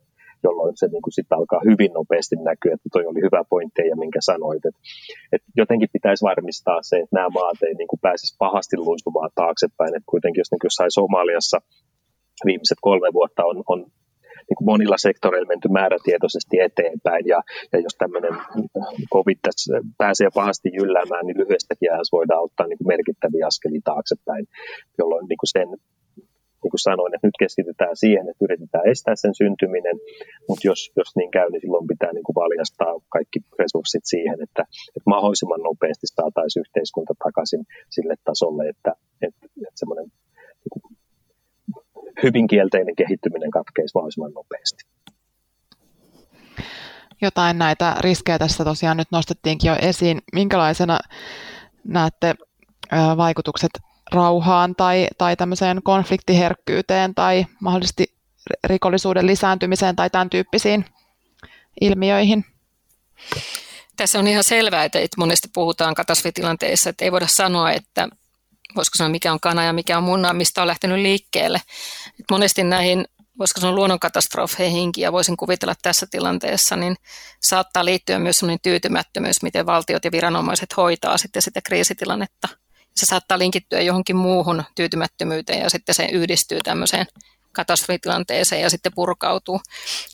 jolloin 0.42 0.76
se 0.76 0.86
niin 0.86 1.02
kuin 1.02 1.12
sit 1.12 1.32
alkaa 1.32 1.60
hyvin 1.70 1.92
nopeasti 1.92 2.36
näkyä, 2.36 2.74
että 2.74 2.88
toi 2.92 3.06
oli 3.06 3.20
hyvä 3.26 3.42
pointti 3.50 3.82
ja 3.90 3.96
minkä 3.96 4.20
sanoit. 4.22 4.66
Et, 4.66 4.76
et 5.32 5.42
jotenkin 5.56 5.88
pitäisi 5.92 6.24
varmistaa 6.24 6.78
se, 6.82 6.96
että 6.96 7.16
nämä 7.16 7.28
maat 7.28 7.62
ei 7.62 7.74
niin 7.74 7.88
kuin 7.88 8.00
pääsisi 8.06 8.36
pahasti 8.38 8.76
luistumaan 8.76 9.30
taaksepäin. 9.34 9.96
Et 9.96 10.06
kuitenkin 10.12 10.40
jos 10.40 10.50
niin 10.50 10.68
jossain 10.68 10.90
Somaliassa 10.98 11.58
viimeiset 12.44 12.78
kolme 12.80 13.08
vuotta 13.12 13.42
on, 13.44 13.62
on 13.68 13.86
niin 14.48 14.58
kuin 14.58 14.70
monilla 14.72 14.98
sektoreilla 14.98 15.52
menty 15.52 15.68
määrätietoisesti 15.68 16.56
eteenpäin. 16.60 17.24
Ja, 17.32 17.40
ja 17.72 17.78
jos 17.86 17.94
tämmöinen 17.98 18.34
COVID 19.14 19.38
tässä 19.42 19.74
pääsee 19.98 20.28
pahasti 20.34 20.68
jylläämään, 20.78 21.26
niin 21.26 21.38
lyhyestäkin 21.42 21.92
ajassa 21.92 22.16
voidaan 22.18 22.44
ottaa 22.44 22.66
niin 22.66 22.78
kuin 22.78 22.92
merkittäviä 22.94 23.46
askelia 23.46 23.80
taaksepäin, 23.84 24.44
jolloin 24.98 25.26
niin 25.28 25.40
kuin 25.42 25.52
sen 25.56 25.68
niin 26.64 26.74
kuin 26.74 26.88
sanoin, 26.90 27.14
että 27.14 27.26
nyt 27.26 27.42
keskitytään 27.44 27.96
siihen, 28.04 28.28
että 28.28 28.44
yritetään 28.46 28.88
estää 28.92 29.16
sen 29.16 29.34
syntyminen, 29.42 29.96
mutta 30.48 30.66
jos, 30.70 30.80
jos 31.00 31.10
niin 31.16 31.30
käy, 31.36 31.48
niin 31.50 31.60
silloin 31.64 31.90
pitää 31.92 32.12
niin 32.12 32.26
kuin 32.26 32.38
valjastaa 32.42 32.94
kaikki 33.16 33.38
resurssit 33.62 34.04
siihen, 34.14 34.38
että, 34.46 34.62
että 34.96 35.12
mahdollisimman 35.14 35.66
nopeasti 35.68 36.06
saataisiin 36.06 36.64
yhteiskunta 36.64 37.14
takaisin 37.24 37.62
sille 37.94 38.14
tasolle, 38.28 38.64
että, 38.72 38.92
että, 39.26 39.44
että 39.68 39.80
semmoinen 39.82 40.06
hyvin 42.22 42.46
kielteinen 42.46 42.96
kehittyminen 42.96 43.50
katkeisi 43.50 43.92
mahdollisimman 43.94 44.32
nopeasti. 44.32 44.84
Jotain 47.22 47.58
näitä 47.58 47.96
riskejä 48.00 48.38
tässä 48.38 48.64
tosiaan 48.64 48.96
nyt 48.96 49.08
nostettiinkin 49.10 49.68
jo 49.68 49.76
esiin. 49.80 50.22
Minkälaisena 50.32 50.98
näette 51.84 52.34
vaikutukset 53.16 53.70
rauhaan 54.12 54.74
tai, 54.76 55.08
tai 55.18 55.36
tämmöiseen 55.36 55.82
konfliktiherkkyyteen 55.82 57.14
tai 57.14 57.46
mahdollisesti 57.60 58.14
rikollisuuden 58.64 59.26
lisääntymiseen 59.26 59.96
tai 59.96 60.10
tämän 60.10 60.30
tyyppisiin 60.30 60.84
ilmiöihin. 61.80 62.44
Tässä 63.96 64.18
on 64.18 64.26
ihan 64.26 64.44
selvää, 64.44 64.84
että 64.84 64.98
monesti 65.16 65.48
puhutaan 65.54 65.94
katastrofitilanteissa, 65.94 66.90
että 66.90 67.04
ei 67.04 67.12
voida 67.12 67.26
sanoa, 67.26 67.72
että 67.72 68.08
voisiko 68.76 68.96
sanoa 68.96 69.10
mikä 69.10 69.32
on 69.32 69.40
kana 69.40 69.64
ja 69.64 69.72
mikä 69.72 69.98
on 69.98 70.04
munna, 70.04 70.32
mistä 70.32 70.62
on 70.62 70.68
lähtenyt 70.68 70.98
liikkeelle. 70.98 71.60
Et 72.20 72.24
monesti 72.30 72.64
näihin, 72.64 73.04
voisiko 73.38 73.60
sanoa 73.60 73.76
luonnonkatastrofeihinkin 73.76 75.02
ja 75.02 75.12
voisin 75.12 75.36
kuvitella 75.36 75.74
tässä 75.82 76.06
tilanteessa, 76.10 76.76
niin 76.76 76.96
saattaa 77.42 77.84
liittyä 77.84 78.18
myös 78.18 78.38
sellainen 78.38 78.62
tyytymättömyys, 78.62 79.42
miten 79.42 79.66
valtiot 79.66 80.04
ja 80.04 80.12
viranomaiset 80.12 80.76
hoitaa 80.76 81.18
sitten 81.18 81.42
sitä 81.42 81.60
kriisitilannetta. 81.62 82.48
Se 82.96 83.06
saattaa 83.06 83.38
linkittyä 83.38 83.80
johonkin 83.80 84.16
muuhun 84.16 84.64
tyytymättömyyteen 84.74 85.60
ja 85.60 85.70
sitten 85.70 85.94
se 85.94 86.04
yhdistyy 86.04 86.60
tämmöiseen 86.64 87.06
katastrofitilanteeseen 87.52 88.62
ja 88.62 88.70
sitten 88.70 88.92
purkautuu. 88.94 89.60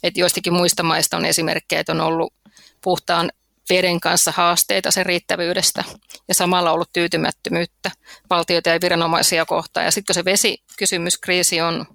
Et 0.03 0.17
joistakin 0.17 0.53
muista 0.53 0.83
maista 0.83 1.17
on 1.17 1.25
esimerkkejä, 1.25 1.81
että 1.81 1.93
on 1.93 2.01
ollut 2.01 2.35
puhtaan 2.81 3.31
veden 3.71 4.01
kanssa 4.01 4.33
haasteita 4.37 4.91
sen 4.91 5.07
riittävyydestä 5.07 5.85
ja 6.29 6.35
samalla 6.35 6.73
ollut 6.73 6.93
tyytymättömyyttä 6.93 7.91
valtioita 8.31 8.69
ja 8.69 8.81
viranomaisia 8.83 9.47
kohtaan. 9.47 9.85
Ja 9.87 9.91
sitten 9.91 10.07
kun 10.07 10.15
se 10.15 10.25
vesikysymyskriisi 10.25 11.61
on 11.61 11.87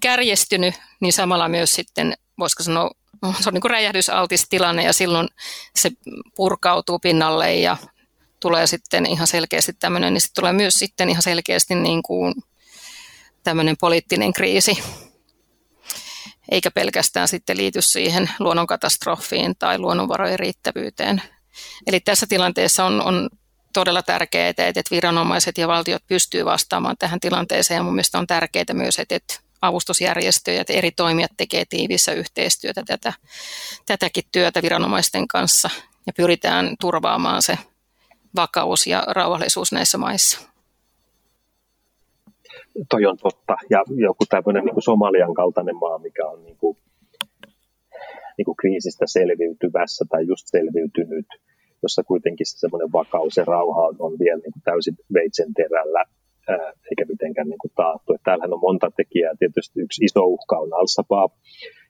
kärjestynyt, 0.00 0.74
niin 1.00 1.12
samalla 1.12 1.48
myös 1.48 1.72
sitten, 1.72 2.14
voisiko 2.38 2.62
sanoa, 2.62 2.90
se 3.40 3.48
on 3.48 3.54
niin 3.54 3.60
kuin 3.60 3.70
räjähdysaltis 3.70 4.46
tilanne 4.48 4.84
ja 4.84 4.92
silloin 4.92 5.28
se 5.76 5.90
purkautuu 6.36 6.98
pinnalle 6.98 7.54
ja 7.54 7.76
tulee 8.40 8.66
sitten 8.66 9.06
ihan 9.06 9.26
selkeästi 9.26 9.72
tämmöinen, 9.72 10.14
niin 10.14 10.20
sitten 10.20 10.42
tulee 10.42 10.52
myös 10.52 10.74
sitten 10.74 11.10
ihan 11.10 11.22
selkeästi 11.22 11.74
niin 11.74 12.02
kuin 12.02 12.34
tämmöinen 13.42 13.76
poliittinen 13.80 14.32
kriisi, 14.32 14.82
eikä 16.50 16.70
pelkästään 16.70 17.28
sitten 17.28 17.56
liity 17.56 17.82
siihen 17.82 18.30
luonnonkatastrofiin 18.38 19.54
tai 19.58 19.78
luonnonvarojen 19.78 20.38
riittävyyteen. 20.38 21.22
Eli 21.86 22.00
tässä 22.00 22.26
tilanteessa 22.26 22.84
on, 22.84 23.02
on 23.02 23.28
todella 23.72 24.02
tärkeää, 24.02 24.48
että 24.48 24.82
viranomaiset 24.90 25.58
ja 25.58 25.68
valtiot 25.68 26.02
pystyvät 26.06 26.44
vastaamaan 26.44 26.96
tähän 26.98 27.20
tilanteeseen. 27.20 27.78
Ja 27.78 27.82
mun 27.82 27.94
mielestä 27.94 28.18
on 28.18 28.26
tärkeää 28.26 28.64
myös, 28.72 28.98
että 28.98 29.34
avustusjärjestöjä, 29.62 30.60
että 30.60 30.72
eri 30.72 30.90
toimijat 30.90 31.30
tekevät 31.36 31.68
tiivissä 31.68 32.12
yhteistyötä 32.12 32.82
tätä, 32.86 33.12
tätäkin 33.86 34.24
työtä 34.32 34.62
viranomaisten 34.62 35.28
kanssa 35.28 35.70
ja 36.06 36.12
pyritään 36.12 36.74
turvaamaan 36.80 37.42
se 37.42 37.58
vakaus 38.36 38.86
ja 38.86 39.04
rauhallisuus 39.06 39.72
näissä 39.72 39.98
maissa 39.98 40.40
toi 42.90 43.06
on 43.06 43.16
totta. 43.16 43.56
Ja 43.70 43.82
joku 43.96 44.24
tämmöinen 44.28 44.64
niin 44.64 44.82
Somalian 44.82 45.34
kaltainen 45.34 45.76
maa, 45.76 45.98
mikä 45.98 46.26
on 46.26 46.44
niin 46.44 46.56
kuin, 46.56 46.76
niin 48.38 48.44
kuin 48.44 48.56
kriisistä 48.56 49.04
selviytyvässä 49.06 50.04
tai 50.10 50.26
just 50.26 50.46
selviytynyt, 50.46 51.26
jossa 51.82 52.02
kuitenkin 52.02 52.46
se 52.46 52.58
semmoinen 52.58 52.92
vakaus 52.92 53.36
ja 53.36 53.44
rauha 53.44 53.82
on, 53.82 53.96
on 53.98 54.12
vielä 54.18 54.40
niin 54.44 54.52
kuin 54.52 54.62
täysin 54.64 54.96
veitsen 55.14 55.54
terällä 55.54 56.04
ää, 56.48 56.72
eikä 56.90 57.04
mitenkään 57.08 57.48
niin 57.48 57.58
kuin 57.58 57.72
taattu. 57.74 58.12
Että 58.12 58.24
täällähän 58.24 58.52
on 58.52 58.60
monta 58.60 58.90
tekijää. 58.96 59.34
Tietysti 59.38 59.80
yksi 59.80 60.04
iso 60.04 60.24
uhka 60.24 60.58
on 60.58 60.72
Al-Shabaab, 60.72 61.32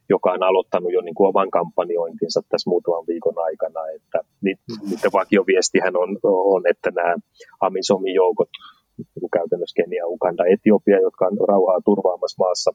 joka 0.09 0.33
on 0.33 0.43
aloittanut 0.43 0.93
jo 0.93 1.01
niin 1.01 1.15
kuin 1.15 1.29
oman 1.29 1.51
kampanjointinsa 1.51 2.41
tässä 2.49 2.71
muutaman 2.71 3.07
viikon 3.07 3.39
aikana. 3.39 3.81
Että 3.97 4.19
niiden 4.43 5.13
vakioviestihän 5.13 5.97
on, 5.97 6.19
on, 6.23 6.63
että 6.71 6.91
nämä 6.91 7.15
Amisomi-joukot 7.61 8.51
niin 8.99 9.31
käytännössä 9.39 9.83
Kenia, 9.83 10.07
Uganda, 10.07 10.45
Etiopia, 10.55 11.01
jotka 11.01 11.27
on 11.27 11.49
rauhaa 11.49 11.81
turvaamassa 11.85 12.43
maassa, 12.45 12.71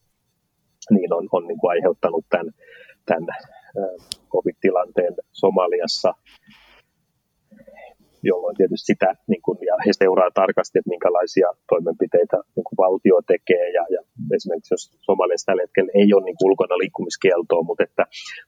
niin 0.89 1.13
on, 1.13 1.25
on 1.31 1.47
niin 1.47 1.59
kuin 1.59 1.71
aiheuttanut 1.71 2.25
tämän, 2.29 2.51
tämän 3.05 3.27
covid-tilanteen 4.33 5.13
Somaliassa, 5.31 6.13
jolloin 8.23 8.55
tietysti 8.57 8.85
sitä, 8.91 9.09
niin 9.31 9.41
kuin, 9.45 9.57
ja 9.69 9.75
he 9.85 9.91
seuraa 9.99 10.31
tarkasti, 10.41 10.79
että 10.79 10.93
minkälaisia 10.95 11.49
toimenpiteitä 11.71 12.37
niin 12.55 12.67
kuin 12.67 12.77
valtio 12.85 13.17
tekee, 13.33 13.65
ja, 13.77 13.83
ja 13.95 14.01
esimerkiksi 14.35 14.73
jos 14.73 14.83
Somaliassa 15.07 15.45
tällä 15.45 15.63
hetkellä 15.65 15.91
ei 16.01 16.09
ole 16.15 16.23
niin 16.25 16.37
kuin 16.37 16.49
ulkona 16.49 16.81
liikkumiskieltoa, 16.81 17.67
mutta 17.67 17.83
että 17.87 18.03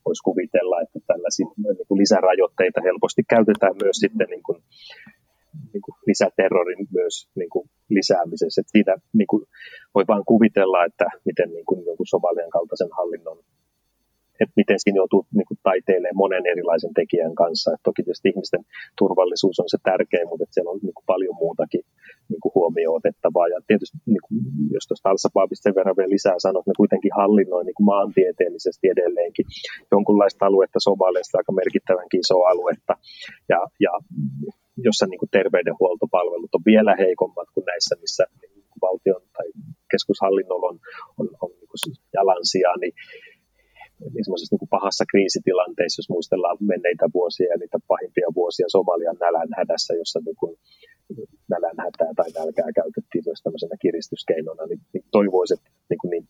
voisi 0.06 0.26
kuvitella, 0.30 0.82
että 0.84 1.00
tällaisia 1.08 1.48
niin 1.78 1.88
kuin 1.88 2.02
lisärajoitteita 2.04 2.86
helposti 2.88 3.24
käytetään 3.34 3.76
myös 3.84 3.98
sitten 4.04 4.30
niin 4.34 4.46
kuin, 4.48 4.58
niin 5.74 5.82
kuin 5.86 5.96
lisäterrorin 6.08 6.88
myös 6.94 7.30
niin 7.36 7.50
kuin 7.50 7.70
lisäämisessä. 7.89 8.62
Et 8.62 8.72
siitä 8.72 8.94
niin 9.13 9.28
kuin, 9.28 9.44
voi 9.96 10.04
vain 10.08 10.26
kuvitella, 10.26 10.86
että 10.86 11.06
miten 11.26 11.50
niin 11.50 11.65
kuin, 11.65 11.86
jonkun 11.86 12.08
Somalian 12.08 12.50
kaltaisen 12.50 12.89
hallinnon 12.98 13.38
että 14.41 14.60
miten 14.62 14.80
siinä 14.80 14.98
joutuu 15.02 15.26
niin 15.38 15.48
kuin, 15.48 15.60
taiteilemaan 15.63 16.22
monen 16.24 16.46
erilaisen 16.54 16.94
tekijän 16.94 17.36
kanssa. 17.36 17.74
Et 17.74 17.84
toki 17.84 18.04
tietysti 18.04 18.30
ihmisten 18.30 18.63
turvallisuus 19.00 19.60
on 19.60 19.70
se 19.70 19.78
tärkein, 19.84 20.28
mutta 20.30 20.46
siellä 20.52 20.72
on 20.72 20.80
niin 20.82 20.98
kuin, 20.98 21.10
paljon 21.12 21.36
muutakin 21.44 21.84
niin 22.30 22.41
kuin, 22.41 22.56
huomioon 22.56 22.98
otettavaa. 23.00 23.48
Ja 23.48 23.60
tietysti, 23.68 23.98
niin 24.06 24.24
kuin, 24.26 24.36
jos 24.76 24.86
tuosta 24.88 25.10
Al-Shabaabista 25.10 25.63
sen 25.63 25.76
verran 25.76 25.98
vielä 25.98 26.15
lisää 26.15 26.38
sanoo, 26.38 26.60
että 26.60 26.72
ne 26.72 26.82
kuitenkin 26.82 27.18
hallinnoi 27.22 27.63
niin 27.65 27.78
kuin 27.78 27.91
maantieteellisesti 27.94 28.86
edelleenkin 28.96 29.46
jonkunlaista 29.91 30.46
aluetta 30.46 30.80
Somaliasta, 30.88 31.38
aika 31.38 31.52
merkittävänkin 31.52 32.20
isoa 32.20 32.50
aluetta. 32.50 32.94
Ja, 33.50 33.60
ja 33.86 33.91
jossa 34.78 35.06
niin 35.06 35.20
kuin 35.20 35.30
terveydenhuoltopalvelut 35.38 36.56
on 36.56 36.66
vielä 36.66 36.96
heikommat 37.00 37.50
kuin 37.54 37.66
näissä, 37.66 37.96
missä 38.02 38.24
niin 38.42 38.64
valtion 38.82 39.22
tai 39.38 39.48
keskushallinnolla 39.92 40.68
on, 40.68 40.80
on, 41.20 41.28
on 41.42 41.50
niin 41.50 41.70
kuin 41.72 41.96
jalansija, 42.14 42.78
niin 42.82 42.94
niin 44.00 44.26
niin 44.52 44.70
pahassa 44.70 45.04
kriisitilanteessa, 45.12 46.00
jos 46.00 46.10
muistellaan 46.10 46.58
menneitä 46.60 47.06
vuosia 47.14 47.52
ja 47.54 47.58
niitä 47.58 47.78
pahimpia 47.88 48.30
vuosia 48.36 48.66
Somalian 48.70 49.18
nälänhädässä, 49.26 49.94
jossa 49.94 50.20
niin 50.26 50.36
kuin 50.36 50.54
nälänhätää 51.54 52.12
tai 52.16 52.30
nälkää 52.40 52.72
käytettiin 52.80 53.24
myös 53.26 53.42
tämmöisenä 53.44 53.76
kiristyskeinona, 53.82 54.66
niin, 54.66 54.82
niin 54.94 55.06
toivoisin, 55.12 55.58
että 55.58 55.70
niin, 55.90 55.98
kuin 56.02 56.10
niin, 56.10 56.28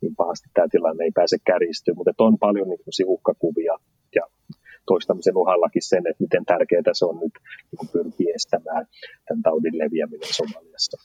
niin 0.00 0.16
pahasti 0.16 0.48
tämä 0.54 0.66
tilanne 0.70 1.04
ei 1.04 1.14
pääse 1.14 1.36
kärjistyä, 1.46 1.94
mutta 1.94 2.24
on 2.30 2.38
paljon 2.38 2.68
niin 2.68 3.64
ja 3.64 3.76
toistamisen 4.92 5.36
uhallakin 5.36 5.82
sen, 5.82 6.06
että 6.10 6.22
miten 6.22 6.44
tärkeää 6.44 6.92
se 6.92 7.04
on 7.04 7.18
nyt 7.20 7.32
niin 7.72 7.88
pyrkiä 7.92 8.32
estämään 8.34 8.86
tämän 9.28 9.42
taudin 9.42 9.78
leviäminen 9.78 10.34
Somaliassa. 10.34 10.96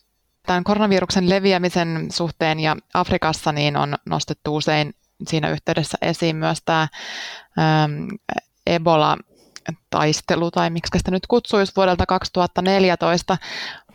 Tämän 0.45 0.63
koronaviruksen 0.63 1.29
leviämisen 1.29 2.07
suhteen 2.11 2.59
ja 2.59 2.75
Afrikassa 2.93 3.51
niin 3.51 3.77
on 3.77 3.95
nostettu 4.05 4.55
usein 4.55 4.93
siinä 5.27 5.49
yhteydessä 5.49 5.97
esiin 6.01 6.35
myös 6.35 6.61
tämä 6.65 6.87
ähm, 7.59 8.07
Ebola-taistelu, 8.67 10.51
tai 10.51 10.69
miksi 10.69 10.97
sitä 10.97 11.11
nyt 11.11 11.27
kutsuisi 11.27 11.73
vuodelta 11.75 12.05
2014. 12.05 13.37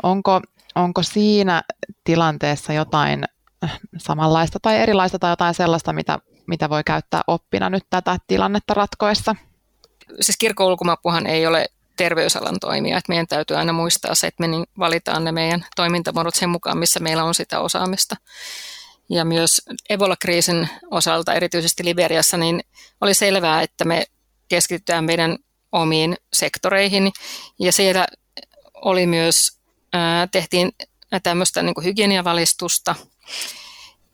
Onko, 0.03 0.41
onko 0.75 1.03
siinä 1.03 1.63
tilanteessa 2.05 2.73
jotain 2.73 3.25
samanlaista 3.97 4.59
tai 4.63 4.77
erilaista 4.77 5.19
tai 5.19 5.33
jotain 5.33 5.55
sellaista, 5.55 5.93
mitä, 5.93 6.19
mitä 6.47 6.71
voi 6.71 6.83
käyttää 6.85 7.21
oppina 7.27 7.71
nyt 7.71 7.87
tätä 7.91 8.17
tilannetta 8.27 8.75
ratkoessa? 8.75 9.37
Siis 10.21 10.37
kirkkoulkomapuhan 10.39 11.27
ei 11.27 11.47
ole 11.47 11.67
terveysalan 11.97 12.61
toimija, 12.61 12.99
että 12.99 13.13
meidän 13.13 13.27
täytyy 13.27 13.57
aina 13.57 13.73
muistaa 13.73 14.15
se, 14.15 14.27
että 14.27 14.41
me 14.41 14.47
niin 14.47 14.65
valitaan 14.79 15.25
ne 15.25 15.33
meidän 15.33 15.67
toimintamuodot 15.77 16.35
sen 16.35 16.49
mukaan, 16.49 16.79
missä 16.79 17.01
meillä 17.01 17.25
on 17.25 17.35
sitä 17.35 17.61
osaamista. 17.61 18.17
Ja 19.09 19.25
myös 19.25 19.63
Ebola-kriisin 19.89 20.69
osalta, 20.91 21.35
erityisesti 21.35 21.85
Liberiassa, 21.85 22.37
niin 22.37 22.61
oli 23.01 23.15
selvää, 23.15 23.63
että 23.63 23.85
me 23.85 24.05
keskitytään 24.49 25.05
meidän 25.05 25.39
omiin 25.73 26.17
sektoreihin. 26.33 27.13
Ja 27.59 27.73
siellä 27.73 28.07
oli 28.75 29.07
myös, 29.07 29.59
tehtiin 30.31 30.73
tämmöistä 31.23 31.63
niin 31.63 31.85
hygieniavalistusta 31.85 32.95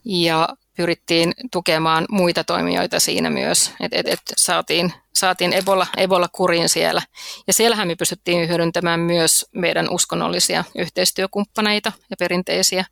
ja 0.04 0.48
pyrittiin 0.76 1.34
tukemaan 1.52 2.06
muita 2.10 2.44
toimijoita 2.44 3.00
siinä 3.00 3.30
myös, 3.30 3.72
että 3.80 3.96
et, 3.96 4.08
et 4.08 4.20
saatiin, 4.36 4.92
saatiin 5.12 5.52
Ebola, 5.52 5.86
Ebola 5.96 6.28
kuriin 6.32 6.68
siellä. 6.68 7.02
Ja 7.46 7.52
siellähän 7.52 7.88
me 7.88 7.94
pystyttiin 7.94 8.48
hyödyntämään 8.48 9.00
myös 9.00 9.46
meidän 9.52 9.88
uskonnollisia 9.90 10.64
yhteistyökumppaneita 10.78 11.92
ja 12.10 12.16
perinteisiä 12.18 12.84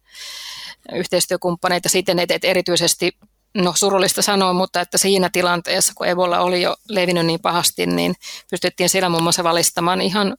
yhteistyökumppaneita 0.92 1.88
siten, 1.88 2.18
että, 2.18 2.34
että 2.34 2.48
erityisesti 2.48 3.16
no 3.54 3.72
surullista 3.76 4.22
sanoa, 4.22 4.52
mutta 4.52 4.80
että 4.80 4.98
siinä 4.98 5.30
tilanteessa, 5.32 5.92
kun 5.96 6.06
Ebola 6.06 6.40
oli 6.40 6.62
jo 6.62 6.76
levinnyt 6.88 7.26
niin 7.26 7.40
pahasti, 7.40 7.86
niin 7.86 8.14
pystyttiin 8.50 8.88
siellä 8.88 9.08
muun 9.08 9.22
muassa 9.22 9.44
valistamaan 9.44 10.00
ihan 10.00 10.36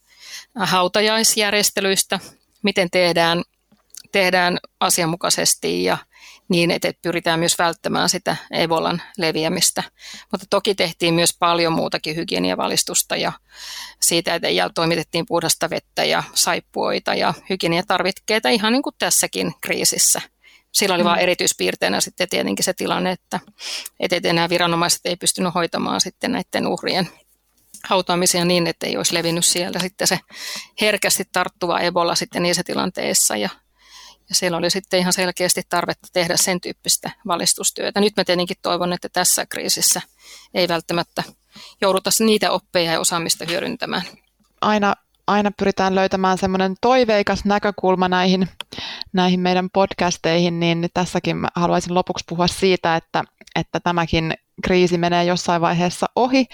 hautajaisjärjestelyistä, 0.56 2.20
miten 2.64 2.90
tehdään, 2.90 3.44
tehdään 4.12 4.58
asianmukaisesti 4.80 5.84
ja 5.84 5.98
niin, 6.50 6.72
että 6.72 6.94
pyritään 7.02 7.40
myös 7.40 7.60
välttämään 7.60 8.10
sitä 8.10 8.36
Ebolan 8.52 9.02
leviämistä. 9.18 9.84
Mutta 10.32 10.48
toki 10.50 10.76
tehtiin 10.76 11.14
myös 11.14 11.36
paljon 11.40 11.74
muutakin 11.74 12.16
hygieniavalistusta 12.16 13.16
ja 13.16 13.32
siitä, 14.02 14.36
että 14.36 14.50
ja 14.50 14.70
toimitettiin 14.70 15.26
puhdasta 15.28 15.70
vettä 15.70 16.04
ja 16.04 16.24
saippuoita 16.34 17.16
ja 17.16 17.34
hygieniatarvikkeita 17.50 18.50
ihan 18.50 18.74
niin 18.74 18.84
kuin 18.84 18.96
tässäkin 19.00 19.54
kriisissä. 19.62 20.22
Sillä 20.72 20.96
oli 20.96 21.04
mm. 21.04 21.10
vain 21.10 21.20
erityispiirteinä 21.20 22.02
sitten 22.02 22.30
tietenkin 22.30 22.66
se 22.66 22.74
tilanne, 22.74 23.12
että, 23.12 23.40
että 24.00 24.30
enää 24.30 24.50
viranomaiset 24.50 25.02
ei 25.06 25.16
pystynyt 25.16 25.56
hoitamaan 25.56 26.02
sitten 26.02 26.32
näiden 26.32 26.68
uhrien 26.68 27.10
hautaamisia 27.84 28.46
niin, 28.46 28.68
että 28.68 28.88
ei 28.88 28.98
olisi 28.98 29.14
levinnyt 29.14 29.46
siellä 29.46 29.80
sitten 29.80 30.08
se 30.08 30.20
herkästi 30.82 31.24
tarttuva 31.32 31.80
Ebola 31.80 32.16
sitten 32.16 32.44
niissä 32.44 32.64
tilanteissa 32.64 33.38
ja 33.38 33.50
ja 34.30 34.36
siellä 34.36 34.58
oli 34.58 34.70
sitten 34.70 35.00
ihan 35.00 35.14
selkeästi 35.14 35.62
tarvetta 35.70 36.08
tehdä 36.14 36.38
sen 36.38 36.62
tyyppistä 36.62 37.12
valistustyötä. 37.28 38.00
Nyt 38.00 38.14
mä 38.18 38.24
tietenkin 38.24 38.58
toivon, 38.62 38.94
että 38.94 39.10
tässä 39.10 39.46
kriisissä 39.46 40.02
ei 40.54 40.68
välttämättä 40.68 41.24
jouduta 41.82 42.10
niitä 42.20 42.52
oppeja 42.52 42.92
ja 42.92 43.00
osaamista 43.00 43.46
hyödyntämään. 43.46 44.04
Aina, 44.62 44.94
aina 45.28 45.52
pyritään 45.58 45.96
löytämään 45.96 46.38
semmoinen 46.38 46.76
toiveikas 46.82 47.46
näkökulma 47.46 48.08
näihin, 48.08 48.50
näihin 49.14 49.40
meidän 49.40 49.70
podcasteihin, 49.74 50.60
niin 50.60 50.90
tässäkin 50.94 51.38
haluaisin 51.56 51.94
lopuksi 51.94 52.26
puhua 52.30 52.48
siitä, 52.48 52.96
että, 52.96 53.24
että 53.56 53.80
tämäkin 53.80 54.34
kriisi 54.64 54.98
menee 54.98 55.24
jossain 55.24 55.62
vaiheessa 55.62 56.06
ohi 56.16 56.46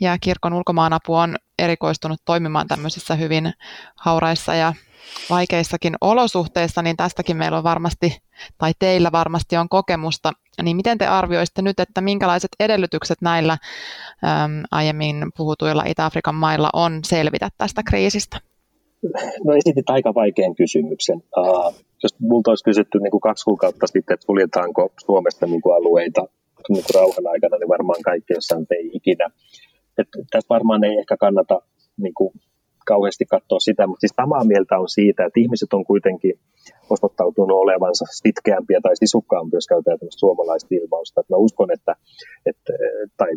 ja 0.00 0.18
kirkon 0.18 0.52
ulkomaanapu 0.52 1.14
on 1.14 1.36
erikoistunut 1.58 2.20
toimimaan 2.24 2.68
tämmöisissä 2.68 3.14
hyvin 3.14 3.52
hauraissa 3.96 4.54
ja 4.54 4.74
vaikeissakin 5.30 5.94
olosuhteissa, 6.00 6.82
niin 6.82 6.96
tästäkin 6.96 7.36
meillä 7.36 7.58
on 7.58 7.64
varmasti, 7.64 8.18
tai 8.58 8.72
teillä 8.78 9.12
varmasti 9.12 9.56
on 9.56 9.68
kokemusta. 9.68 10.32
Niin 10.62 10.76
miten 10.76 10.98
te 10.98 11.06
arvioisitte 11.06 11.62
nyt, 11.62 11.80
että 11.80 12.00
minkälaiset 12.00 12.50
edellytykset 12.60 13.18
näillä 13.22 13.52
äm, 13.52 14.62
aiemmin 14.70 15.16
puhutuilla 15.36 15.84
Itä-Afrikan 15.86 16.34
mailla 16.34 16.70
on 16.72 17.00
selvitä 17.04 17.48
tästä 17.58 17.82
kriisistä? 17.82 18.40
No 19.44 19.54
esitit 19.54 19.90
aika 19.90 20.14
vaikean 20.14 20.54
kysymyksen. 20.54 21.22
Uh, 21.36 21.74
jos 22.02 22.20
multa 22.20 22.50
olisi 22.50 22.64
kysytty 22.64 22.98
niin 22.98 23.10
kuin 23.10 23.20
kaksi 23.20 23.44
kuukautta 23.44 23.86
sitten, 23.86 24.14
että 24.14 24.26
suljetaanko 24.26 24.92
Suomesta 25.04 25.46
niin 25.46 25.62
kuin 25.62 25.76
alueita 25.76 26.20
niin 26.68 26.84
kuin 26.84 26.94
rauhan 26.94 27.26
aikana, 27.26 27.58
niin 27.58 27.68
varmaan 27.68 28.02
kaikki 28.04 28.34
jossain 28.34 28.66
ei 28.70 28.90
ikinä. 28.92 29.30
Tässä 30.30 30.48
varmaan 30.50 30.84
ei 30.84 30.98
ehkä 30.98 31.16
kannata 31.16 31.60
niin 31.96 32.14
kuin 32.14 32.32
kauheasti 32.86 33.24
katsoa 33.24 33.60
sitä, 33.60 33.86
mutta 33.86 34.00
siis 34.00 34.16
samaa 34.22 34.44
mieltä 34.44 34.78
on 34.78 34.88
siitä, 34.88 35.24
että 35.24 35.40
ihmiset 35.40 35.72
on 35.72 35.84
kuitenkin 35.84 36.34
osoittautunut 36.90 37.62
olevansa 37.64 38.04
sitkeämpiä 38.22 38.80
tai 38.82 38.96
sisukkaampia, 38.96 39.56
jos 39.56 39.66
käytetään 39.66 39.98
tämmöistä 39.98 40.24
suomalaista 40.26 40.74
ilmausta. 40.78 41.20
Että 41.20 41.32
mä 41.32 41.44
uskon, 41.46 41.70
että, 41.76 41.92
että, 42.46 42.72
tai 43.16 43.30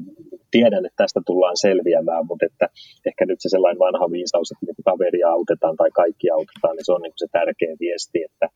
tiedän, 0.52 0.86
että 0.86 1.04
tästä 1.04 1.22
tullaan 1.26 1.58
selviämään, 1.58 2.26
mutta 2.28 2.46
että 2.50 2.66
ehkä 3.10 3.26
nyt 3.26 3.40
se 3.42 3.50
sellainen 3.50 3.80
vanha 3.80 4.12
viisaus, 4.12 4.52
että 4.52 4.66
niin 4.66 4.90
kaveria 4.90 5.30
autetaan 5.30 5.76
tai 5.82 5.92
kaikki 5.92 6.30
autetaan, 6.30 6.76
niin 6.76 6.86
se 6.86 6.94
on 6.94 7.02
niin 7.02 7.22
se 7.24 7.28
tärkeä 7.32 7.74
viesti, 7.80 8.18
että, 8.28 8.48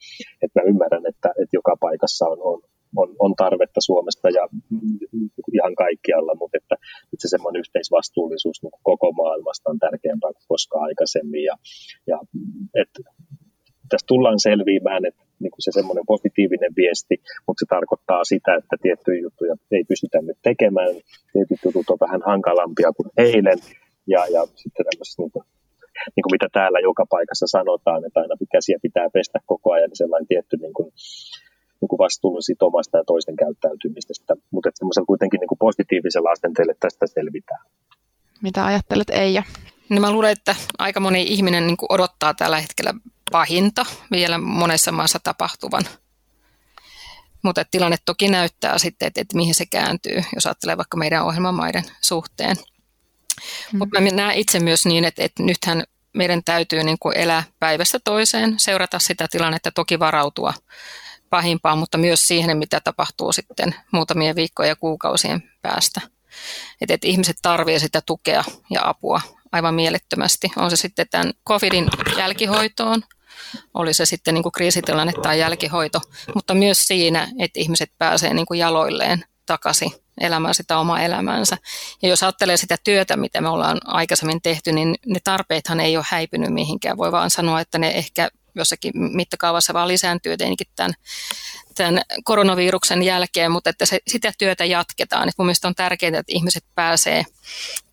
että 0.44 0.56
mä 0.60 0.70
ymmärrän, 0.72 1.06
että, 1.12 1.30
että 1.42 1.58
joka 1.60 1.74
paikassa 1.80 2.26
on, 2.34 2.40
on 2.52 2.60
on, 2.96 3.16
on 3.20 3.34
tarvetta 3.36 3.82
Suomesta 3.82 4.30
ja 4.30 4.48
ihan 5.54 5.76
kaikkialla, 5.76 6.36
mutta 6.36 6.58
että, 6.58 6.76
että 7.14 7.24
se 7.24 7.28
semmoinen 7.28 7.60
yhteisvastuullisuus 7.60 8.64
niin 8.64 8.72
koko 8.84 9.12
maailmasta 9.12 9.70
on 9.70 9.80
tärkeämpää 9.80 10.34
kuin 10.34 10.48
koskaan 10.48 10.84
aikaisemmin. 10.84 11.44
Ja, 11.44 11.56
ja 12.08 12.20
että 12.82 13.00
tässä 13.90 14.08
tullaan 14.08 14.40
selviämään, 14.40 15.06
että 15.06 15.24
niin 15.40 15.52
kuin 15.52 15.64
se 15.66 15.72
semmoinen 15.72 16.06
positiivinen 16.14 16.74
viesti, 16.76 17.16
mutta 17.48 17.60
se 17.62 17.66
tarkoittaa 17.76 18.24
sitä, 18.24 18.52
että 18.56 18.76
tiettyjä 18.82 19.22
juttuja 19.22 19.56
ei 19.72 19.84
pystytä 19.84 20.18
nyt 20.22 20.40
tekemään. 20.42 20.94
Tietyt 21.34 21.62
jutut 21.66 21.90
on 21.90 22.04
vähän 22.06 22.22
hankalampia 22.26 22.92
kuin 22.98 23.10
eilen. 23.18 23.60
Ja, 24.08 24.22
ja 24.36 24.42
sitten 24.62 24.86
tämmöisessä 24.86 25.22
niin 25.22 25.32
kuin, 25.32 25.46
niin 26.16 26.24
kuin 26.24 26.36
mitä 26.36 26.48
täällä 26.54 26.80
joka 26.80 27.06
paikassa 27.10 27.48
sanotaan, 27.48 28.06
että 28.06 28.20
aina 28.20 28.36
käsiä 28.52 28.78
pitää 28.82 29.08
pestä 29.14 29.40
koko 29.46 29.72
ajan, 29.72 29.90
niin 29.90 30.04
sellainen 30.04 30.28
tietty 30.28 30.58
niin 30.58 30.74
kuin, 30.74 30.92
niin 31.82 31.90
kuin 31.90 31.98
vastuun 31.98 32.44
sit 32.44 32.62
omasta 32.62 32.98
ja 32.98 33.04
toisten 33.08 33.36
käyttäytymisestä, 33.36 34.36
mutta 34.52 34.70
semmoisella 34.74 35.06
kuitenkin 35.06 35.40
niin 35.40 35.48
kuin 35.48 35.60
positiivisella 35.60 36.32
asenteella 36.32 36.74
tästä 36.80 37.08
selvitään. 37.08 37.66
Mitä 38.42 38.66
ajattelet 38.66 39.10
Eija? 39.10 39.44
No 39.90 40.00
mä 40.02 40.12
luulen, 40.12 40.32
että 40.32 40.56
aika 40.78 41.00
moni 41.00 41.24
ihminen 41.24 41.68
niin 41.68 41.78
kuin 41.78 41.92
odottaa 41.92 42.34
tällä 42.34 42.60
hetkellä 42.60 42.94
pahinta 43.32 43.86
vielä 44.12 44.38
monessa 44.38 44.92
maassa 44.92 45.20
tapahtuvan. 45.24 45.84
Mutta 47.42 47.66
tilanne 47.72 47.98
toki 48.06 48.30
näyttää 48.30 48.78
sitten, 48.78 49.08
että, 49.08 49.22
että 49.22 49.38
mihin 49.38 49.56
se 49.56 49.66
kääntyy, 49.66 50.24
jos 50.36 50.46
ajattelee 50.46 50.78
vaikka 50.78 50.98
meidän 50.98 51.26
ohjelmamaiden 51.26 51.84
suhteen. 52.02 52.56
Mm. 53.74 53.78
Mutta 53.78 54.02
mä 54.02 54.10
näen 54.10 54.38
itse 54.38 54.60
myös 54.60 54.86
niin, 54.86 55.06
että, 55.06 55.24
että 55.24 55.44
nythän 55.44 55.84
meidän 56.14 56.44
täytyy 56.44 56.84
niin 56.84 56.98
kuin 57.00 57.18
elää 57.18 57.44
päivästä 57.60 58.00
toiseen, 58.04 58.56
seurata 58.58 59.00
sitä 59.00 59.28
tilannetta, 59.32 59.72
toki 59.72 60.00
varautua 60.00 60.54
pahimpaan, 61.30 61.78
mutta 61.78 61.98
myös 61.98 62.28
siihen, 62.28 62.58
mitä 62.58 62.80
tapahtuu 62.80 63.34
sitten 63.34 63.76
muutamien 63.92 64.36
viikkojen 64.36 64.70
ja 64.70 64.76
kuukausien 64.76 65.44
päästä. 65.62 66.02
Että 66.82 66.94
et 66.94 67.04
ihmiset 67.04 67.38
tarvitsevat 67.42 67.82
sitä 67.82 68.02
tukea 68.06 68.44
ja 68.70 68.90
apua 68.90 69.22
aivan 69.52 69.74
mielettömästi. 69.74 70.52
On 70.56 70.70
se 70.70 70.76
sitten 70.76 71.08
tämän 71.12 71.34
covidin 71.48 71.88
jälkihoitoon, 72.18 73.04
oli 73.74 73.94
se 73.94 74.06
sitten 74.06 74.34
niin 74.34 74.44
kuin 74.44 74.52
kriisitilanne 74.52 75.14
tai 75.22 75.40
jälkihoito, 75.40 76.02
mutta 76.36 76.54
myös 76.54 76.88
siinä, 76.88 77.28
että 77.40 77.60
ihmiset 77.60 77.92
pääsee 77.98 78.34
niin 78.34 78.46
jaloilleen 78.58 79.26
takaisin 79.46 79.92
elämään 80.20 80.56
sitä 80.56 80.80
omaa 80.80 81.02
elämäänsä. 81.02 81.58
Ja 82.02 82.10
jos 82.10 82.24
ajattelee 82.24 82.58
sitä 82.58 82.78
työtä, 82.84 83.18
mitä 83.18 83.42
me 83.42 83.50
ollaan 83.50 83.78
aikaisemmin 83.86 84.42
tehty, 84.42 84.72
niin 84.72 84.96
ne 85.06 85.20
tarpeethan 85.24 85.80
ei 85.80 85.98
ole 85.98 86.06
häipynyt 86.10 86.54
mihinkään. 86.54 86.98
Voi 86.98 87.12
vaan 87.12 87.30
sanoa, 87.30 87.62
että 87.62 87.78
ne 87.78 87.90
ehkä 87.90 88.30
jossakin 88.60 88.92
mittakaavassa 88.96 89.74
vaan 89.74 89.88
lisääntyy 89.88 90.38
tietenkin 90.38 90.68
tämän, 90.76 90.94
tämän 91.76 92.02
koronaviruksen 92.24 93.04
jälkeen, 93.04 93.52
mutta 93.52 93.70
että 93.70 93.86
se, 93.86 94.00
sitä 94.08 94.32
työtä 94.38 94.66
jatketaan. 94.66 95.30
Et 95.30 95.36
mun 95.38 95.46
mielestä 95.46 95.68
on 95.68 95.76
tärkeää, 95.76 96.20
että 96.20 96.34
ihmiset 96.36 96.64
pääsee 96.76 97.26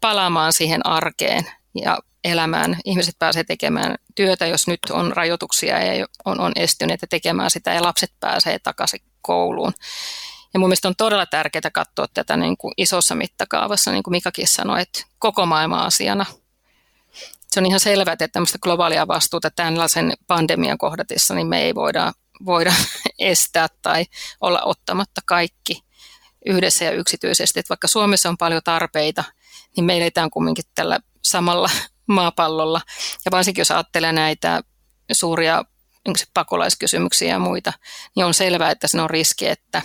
palaamaan 0.00 0.52
siihen 0.52 0.87
arkeen 0.87 1.46
ja 1.83 1.98
elämään. 2.24 2.79
Ihmiset 2.85 3.14
pääsee 3.18 3.44
tekemään 3.44 3.94
työtä, 4.14 4.46
jos 4.46 4.66
nyt 4.66 4.81
on 4.90 5.12
rajoituksia 5.12 5.94
ja 5.94 6.07
on, 6.24 6.40
on 6.40 6.52
estyneet 6.57 7.00
tekemään 7.11 7.50
sitä 7.50 7.74
ja 7.74 7.83
lapset 7.83 8.12
pääsee 8.20 8.59
takaisin 8.59 9.00
kouluun. 9.22 9.72
Ja 10.55 10.61
mun 10.61 10.68
mielestä 10.68 10.88
on 10.88 10.96
todella 10.96 11.26
tärkeää 11.26 11.70
katsoa 11.72 12.07
tätä 12.14 12.37
niin 12.37 12.57
kuin 12.57 12.74
isossa 12.76 13.14
mittakaavassa, 13.14 13.92
niin 13.92 14.02
kuin 14.02 14.12
Mikakin 14.12 14.48
sanoi, 14.48 14.83
että 14.83 15.05
koko 15.18 15.46
maailman 15.46 15.87
asiana– 15.87 16.26
se 17.52 17.61
on 17.61 17.66
ihan 17.66 17.80
selvää, 17.80 18.12
että 18.12 18.28
tämmöistä 18.28 18.59
globaalia 18.59 19.09
vastuuta 19.09 19.50
tällaisen 19.50 20.12
pandemian 20.26 20.78
kohdatessa, 20.78 21.35
niin 21.35 21.46
me 21.46 21.62
ei 21.62 21.74
voida, 21.74 22.12
voida 22.46 22.72
estää 23.18 23.68
tai 23.82 24.04
olla 24.40 24.62
ottamatta 24.64 25.20
kaikki 25.26 25.82
yhdessä 26.46 26.85
ja 26.85 26.90
yksityisesti. 26.90 27.61
Että 27.61 27.68
vaikka 27.68 27.88
Suomessa 27.88 28.28
on 28.28 28.37
paljon 28.37 28.61
tarpeita, 28.64 29.24
niin 29.76 29.85
me 29.85 29.96
eletään 29.96 30.30
kumminkin 30.30 30.64
tällä 30.74 31.00
samalla 31.24 31.70
maapallolla. 32.06 32.80
Ja 33.24 33.30
varsinkin 33.30 33.61
jos 33.61 33.70
ajattelee 33.70 34.12
näitä 34.12 34.62
suuria 35.12 35.64
niin 36.06 36.16
pakolaiskysymyksiä 36.35 37.28
ja 37.28 37.38
muita, 37.38 37.72
niin 38.16 38.26
on 38.26 38.35
selvää, 38.35 38.70
että 38.70 38.88
se 38.88 39.00
on 39.00 39.11
riski, 39.11 39.46
että 39.46 39.82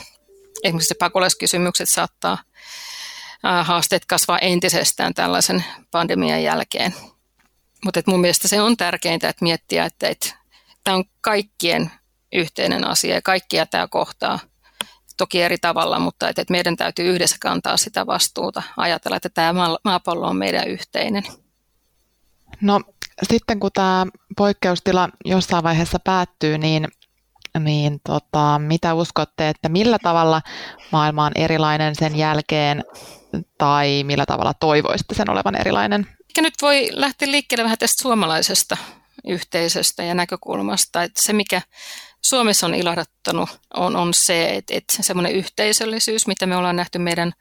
esimerkiksi 0.64 0.96
pakolaiskysymykset 1.00 1.90
saattaa 1.90 2.38
haasteet 3.64 4.06
kasvaa 4.06 4.40
entisestään 4.40 5.14
tällaisen 5.14 5.64
pandemian 5.92 6.44
jälkeen. 6.44 6.96
Mutta 7.86 8.02
mun 8.08 8.22
mielestä 8.22 8.48
se 8.48 8.62
on 8.62 8.78
tärkeintä, 8.78 9.30
että 9.30 9.46
miettiä, 9.46 9.86
että, 9.86 10.08
että 10.08 10.36
tämä 10.84 10.98
on 10.98 11.04
kaikkien 11.22 11.92
yhteinen 12.34 12.88
asia 12.88 13.16
ja 13.16 13.22
kaikkia 13.22 13.66
tämä 13.66 13.88
kohtaa 13.88 14.40
toki 15.18 15.42
eri 15.42 15.58
tavalla, 15.58 16.00
mutta 16.00 16.30
että, 16.30 16.42
että 16.42 16.52
meidän 16.52 16.76
täytyy 16.76 17.14
yhdessä 17.14 17.36
kantaa 17.40 17.78
sitä 17.78 18.06
vastuuta, 18.06 18.64
ajatella, 18.78 19.18
että 19.18 19.30
tämä 19.30 19.54
maapallo 19.84 20.28
on 20.28 20.36
meidän 20.36 20.68
yhteinen. 20.68 21.24
No 22.62 22.82
sitten 23.24 23.60
kun 23.60 23.72
tämä 23.74 24.06
poikkeustila 24.38 25.10
jossain 25.26 25.64
vaiheessa 25.64 26.00
päättyy, 26.04 26.58
niin, 26.58 26.88
niin 27.60 28.00
tota, 28.04 28.60
mitä 28.60 28.94
uskotte, 28.94 29.50
että 29.50 29.70
millä 29.70 29.98
tavalla 30.04 30.42
maailma 30.92 31.26
on 31.26 31.32
erilainen 31.36 31.96
sen 31.96 32.16
jälkeen 32.16 32.84
tai 33.58 34.04
millä 34.04 34.26
tavalla 34.26 34.54
toivoisitte 34.54 35.16
sen 35.16 35.30
olevan 35.30 35.56
erilainen 35.56 36.08
Ehkä 36.32 36.42
nyt 36.42 36.54
voi 36.62 36.90
lähteä 36.92 37.32
liikkeelle 37.32 37.64
vähän 37.64 37.78
tästä 37.78 38.04
suomalaisesta 38.04 38.78
yhteisöstä 39.28 40.04
ja 40.04 40.14
näkökulmasta, 40.14 41.04
että 41.04 41.22
se 41.22 41.34
mikä 41.34 41.62
Suomessa 42.22 42.68
on 42.68 42.76
ilahduttanut 42.76 43.50
on, 43.74 43.96
on 43.96 44.14
se, 44.14 44.56
että, 44.56 44.74
että 44.76 45.04
semmoinen 45.04 45.32
yhteisöllisyys, 45.32 46.28
mitä 46.28 46.46
me 46.46 46.58
ollaan 46.58 46.76
nähty 46.76 47.00
meidän 47.00 47.34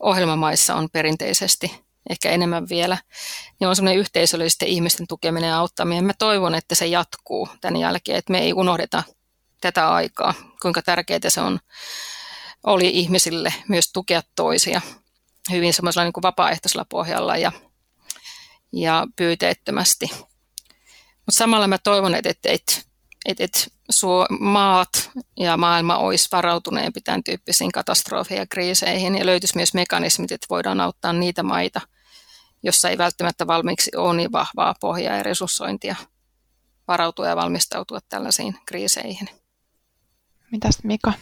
ohjelmamaissa 0.00 0.74
on 0.74 0.88
perinteisesti 0.92 1.84
ehkä 2.10 2.30
enemmän 2.30 2.68
vielä, 2.68 2.98
niin 3.60 3.68
on 3.68 3.76
semmoinen 3.76 4.00
yhteisöllisten 4.00 4.68
ihmisten 4.68 5.06
tukeminen 5.06 5.48
ja 5.48 5.58
auttaminen. 5.58 6.04
Mä 6.04 6.12
toivon, 6.18 6.54
että 6.54 6.74
se 6.74 6.86
jatkuu 6.86 7.48
tämän 7.60 7.80
jälkeen, 7.80 8.18
että 8.18 8.32
me 8.32 8.38
ei 8.38 8.52
unohdeta 8.52 9.02
tätä 9.60 9.88
aikaa, 9.88 10.34
kuinka 10.62 10.82
tärkeää 10.82 11.20
se 11.28 11.40
on, 11.40 11.58
oli 12.64 12.88
ihmisille 12.88 13.54
myös 13.68 13.92
tukea 13.92 14.22
toisia 14.34 14.80
hyvin 15.50 15.74
semmoisella 15.74 16.04
niin 16.04 16.12
kuin 16.12 16.22
vapaaehtoisella 16.22 16.84
pohjalla 16.84 17.36
ja, 17.36 17.52
ja 18.76 19.06
pyyteettömästi. 19.16 20.10
Mutta 21.26 21.38
samalla 21.38 21.68
mä 21.68 21.78
toivon, 21.78 22.14
että, 22.14 22.28
että, 22.28 22.48
että, 22.48 22.72
että, 23.26 23.44
että 23.44 23.60
maat 24.40 25.10
ja 25.36 25.56
maailma 25.56 25.98
olisi 25.98 26.28
varautuneempi 26.32 27.00
tämän 27.00 27.24
tyyppisiin 27.24 27.72
katastrofeihin 27.72 28.42
ja 28.42 28.46
kriiseihin 28.46 29.18
ja 29.18 29.26
löytyisi 29.26 29.56
myös 29.56 29.74
mekanismit, 29.74 30.32
että 30.32 30.46
voidaan 30.50 30.80
auttaa 30.80 31.12
niitä 31.12 31.42
maita, 31.42 31.80
jossa 32.62 32.88
ei 32.88 32.98
välttämättä 32.98 33.46
valmiiksi 33.46 33.90
ole 33.96 34.16
niin 34.16 34.32
vahvaa 34.32 34.74
pohjaa 34.80 35.16
ja 35.16 35.22
resurssointia 35.22 35.96
varautua 36.88 37.28
ja 37.28 37.36
valmistautua 37.36 37.98
tällaisiin 38.08 38.54
kriiseihin. 38.66 39.28
Mitäs 40.52 40.78
Mika? 40.84 41.12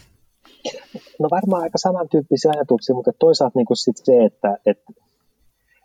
No 1.18 1.28
varmaan 1.30 1.62
aika 1.62 1.78
samantyyppisiä 1.78 2.52
ajatuksia, 2.56 2.94
mutta 2.94 3.12
toisaalta 3.18 3.58
niin 3.58 3.66
sit 3.74 3.96
se, 3.96 4.12
että, 4.24 4.58
että, 4.66 4.92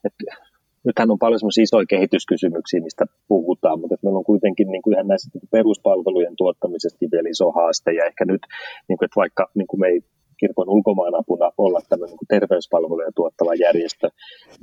että 0.04 0.49
nythän 0.86 1.12
on 1.12 1.20
paljon 1.20 1.40
semmoisia 1.40 1.64
isoja 1.64 1.86
kehityskysymyksiä, 1.86 2.82
mistä 2.82 3.06
puhutaan, 3.28 3.80
mutta 3.80 3.96
meillä 4.04 4.18
on 4.18 4.32
kuitenkin 4.32 4.68
niin 4.72 4.82
kuin 4.82 4.94
ihan 4.94 5.08
näissä 5.08 5.40
peruspalvelujen 5.52 6.36
tuottamisesta 6.38 7.06
vielä 7.12 7.30
iso 7.30 7.52
haaste, 7.52 7.92
ja 7.92 8.06
ehkä 8.06 8.26
nyt, 8.26 8.42
niin 8.88 8.98
kuin, 8.98 9.06
että 9.06 9.22
vaikka 9.24 9.44
niin 9.56 9.68
kuin 9.68 9.80
me 9.80 9.88
ei 9.88 10.02
kirkon 10.40 10.70
ulkomaanapuna 10.70 11.48
olla 11.58 11.80
tämmöinen 11.90 12.18
niin 12.18 12.34
terveyspalveluja 12.36 13.12
tuottava 13.16 13.54
järjestö, 13.66 14.08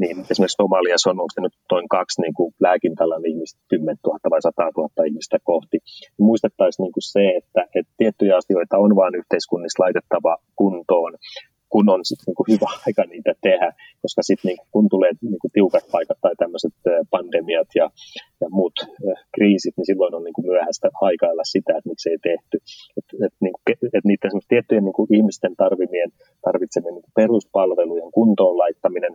niin 0.01 0.17
esimerkiksi 0.31 0.61
Somaliassa 0.63 1.11
on, 1.11 1.21
onko 1.25 1.39
nyt 1.39 1.55
noin 1.73 1.89
kaksi 1.89 2.21
niin 2.23 2.35
kuin 2.35 2.55
lääkintäalan 2.61 3.27
ihmistä, 3.27 3.61
10 3.69 3.97
000 4.07 4.19
vai 4.31 4.43
100 4.43 4.63
000 4.77 5.05
ihmistä 5.09 5.39
kohti. 5.45 5.79
Niin 6.17 6.27
muistettaisiin 6.31 6.85
niin 6.85 7.11
se, 7.15 7.25
että, 7.41 7.63
että 7.79 7.93
tiettyjä 7.97 8.37
asioita 8.37 8.79
on 8.85 8.97
vain 8.97 9.15
yhteiskunnissa 9.21 9.83
laitettava 9.83 10.37
kuntoon, 10.57 11.13
kun 11.69 11.89
on 11.95 12.05
sit 12.05 12.19
niinku 12.27 12.45
hyvä 12.51 12.71
aika 12.87 13.03
niitä 13.13 13.33
tehdä, 13.43 13.69
koska 14.03 14.23
sitten 14.23 14.49
niinku, 14.49 14.67
kun 14.73 14.89
tulee 14.89 15.13
niinku 15.21 15.49
tiukat 15.53 15.85
paikat 15.93 16.19
tai 16.21 16.35
tämmöiset 16.39 16.75
pandemiat 17.11 17.69
ja, 17.75 17.91
ja 18.41 18.49
muut 18.51 18.77
kriisit, 19.35 19.75
niin 19.77 19.87
silloin 19.87 20.15
on 20.15 20.25
niinku 20.25 20.43
myöhäistä 20.43 20.89
aikailla 21.01 21.45
sitä, 21.45 21.73
että 21.79 21.89
miksi 21.91 22.11
ei 22.11 22.19
tehty. 22.31 22.57
Et, 22.99 23.09
et, 23.27 23.35
niinku, 23.41 23.61
et 23.97 24.05
niiden 24.05 24.41
tiettyjen 24.49 24.85
niinku 24.85 25.07
ihmisten 25.19 25.57
tarvimien, 25.57 26.11
tarvitsemien 26.45 26.95
niinku 26.95 27.11
peruspalvelujen 27.17 28.13
kuntoon 28.13 28.59
laittaminen 28.59 29.15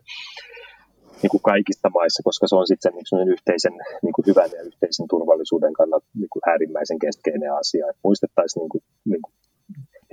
niin 1.22 1.34
kuin 1.34 1.42
kaikista 1.52 1.90
maissa, 1.90 2.24
koska 2.24 2.48
se 2.48 2.56
on 2.56 2.68
sitten 2.68 2.92
sen 2.92 3.20
niin 3.20 3.34
yhteisen 3.36 3.76
niin 4.04 4.14
kuin 4.16 4.26
hyvän 4.30 4.50
ja 4.58 4.62
yhteisen 4.62 5.08
turvallisuuden 5.10 5.74
kannalta 5.74 6.08
niin 6.22 6.32
kuin 6.34 6.44
äärimmäisen 6.50 7.00
keskeinen 7.00 7.54
asia. 7.54 7.90
Et 7.90 8.00
muistettaisiin, 8.04 8.62
niin 8.62 8.70
kuin, 8.70 8.84
niin 9.06 9.22
kuin, 9.22 9.34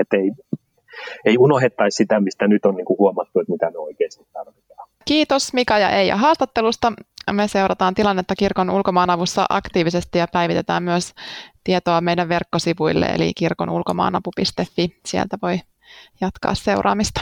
että 0.01 0.17
ei, 0.17 0.31
ei 1.25 1.39
unohdettaisi 1.39 1.97
sitä, 1.97 2.21
mistä 2.21 2.49
nyt 2.49 2.65
on 2.65 2.75
niin 2.75 2.85
kuin 2.85 2.99
huomattu, 2.99 3.41
että 3.41 3.53
mitä 3.53 3.71
me 3.71 3.79
oikeasti 3.79 4.27
tarvitaan. 4.33 4.89
Kiitos 5.05 5.53
Mika 5.53 5.79
ja 5.79 5.91
Eija 5.91 6.17
haastattelusta. 6.17 6.93
Me 7.33 7.49
seurataan 7.49 7.95
tilannetta 7.95 8.35
kirkon 8.39 8.71
ulkomaanavussa 8.71 9.47
aktiivisesti 9.51 10.19
ja 10.19 10.27
päivitetään 10.33 10.83
myös 10.83 11.15
tietoa 11.65 12.01
meidän 12.01 12.29
verkkosivuille 12.29 13.07
eli 13.07 13.33
kirkonulkomaanapu.fi. 13.37 15.01
Sieltä 15.07 15.39
voi 15.43 15.61
jatkaa 16.21 16.55
seuraamista. 16.55 17.21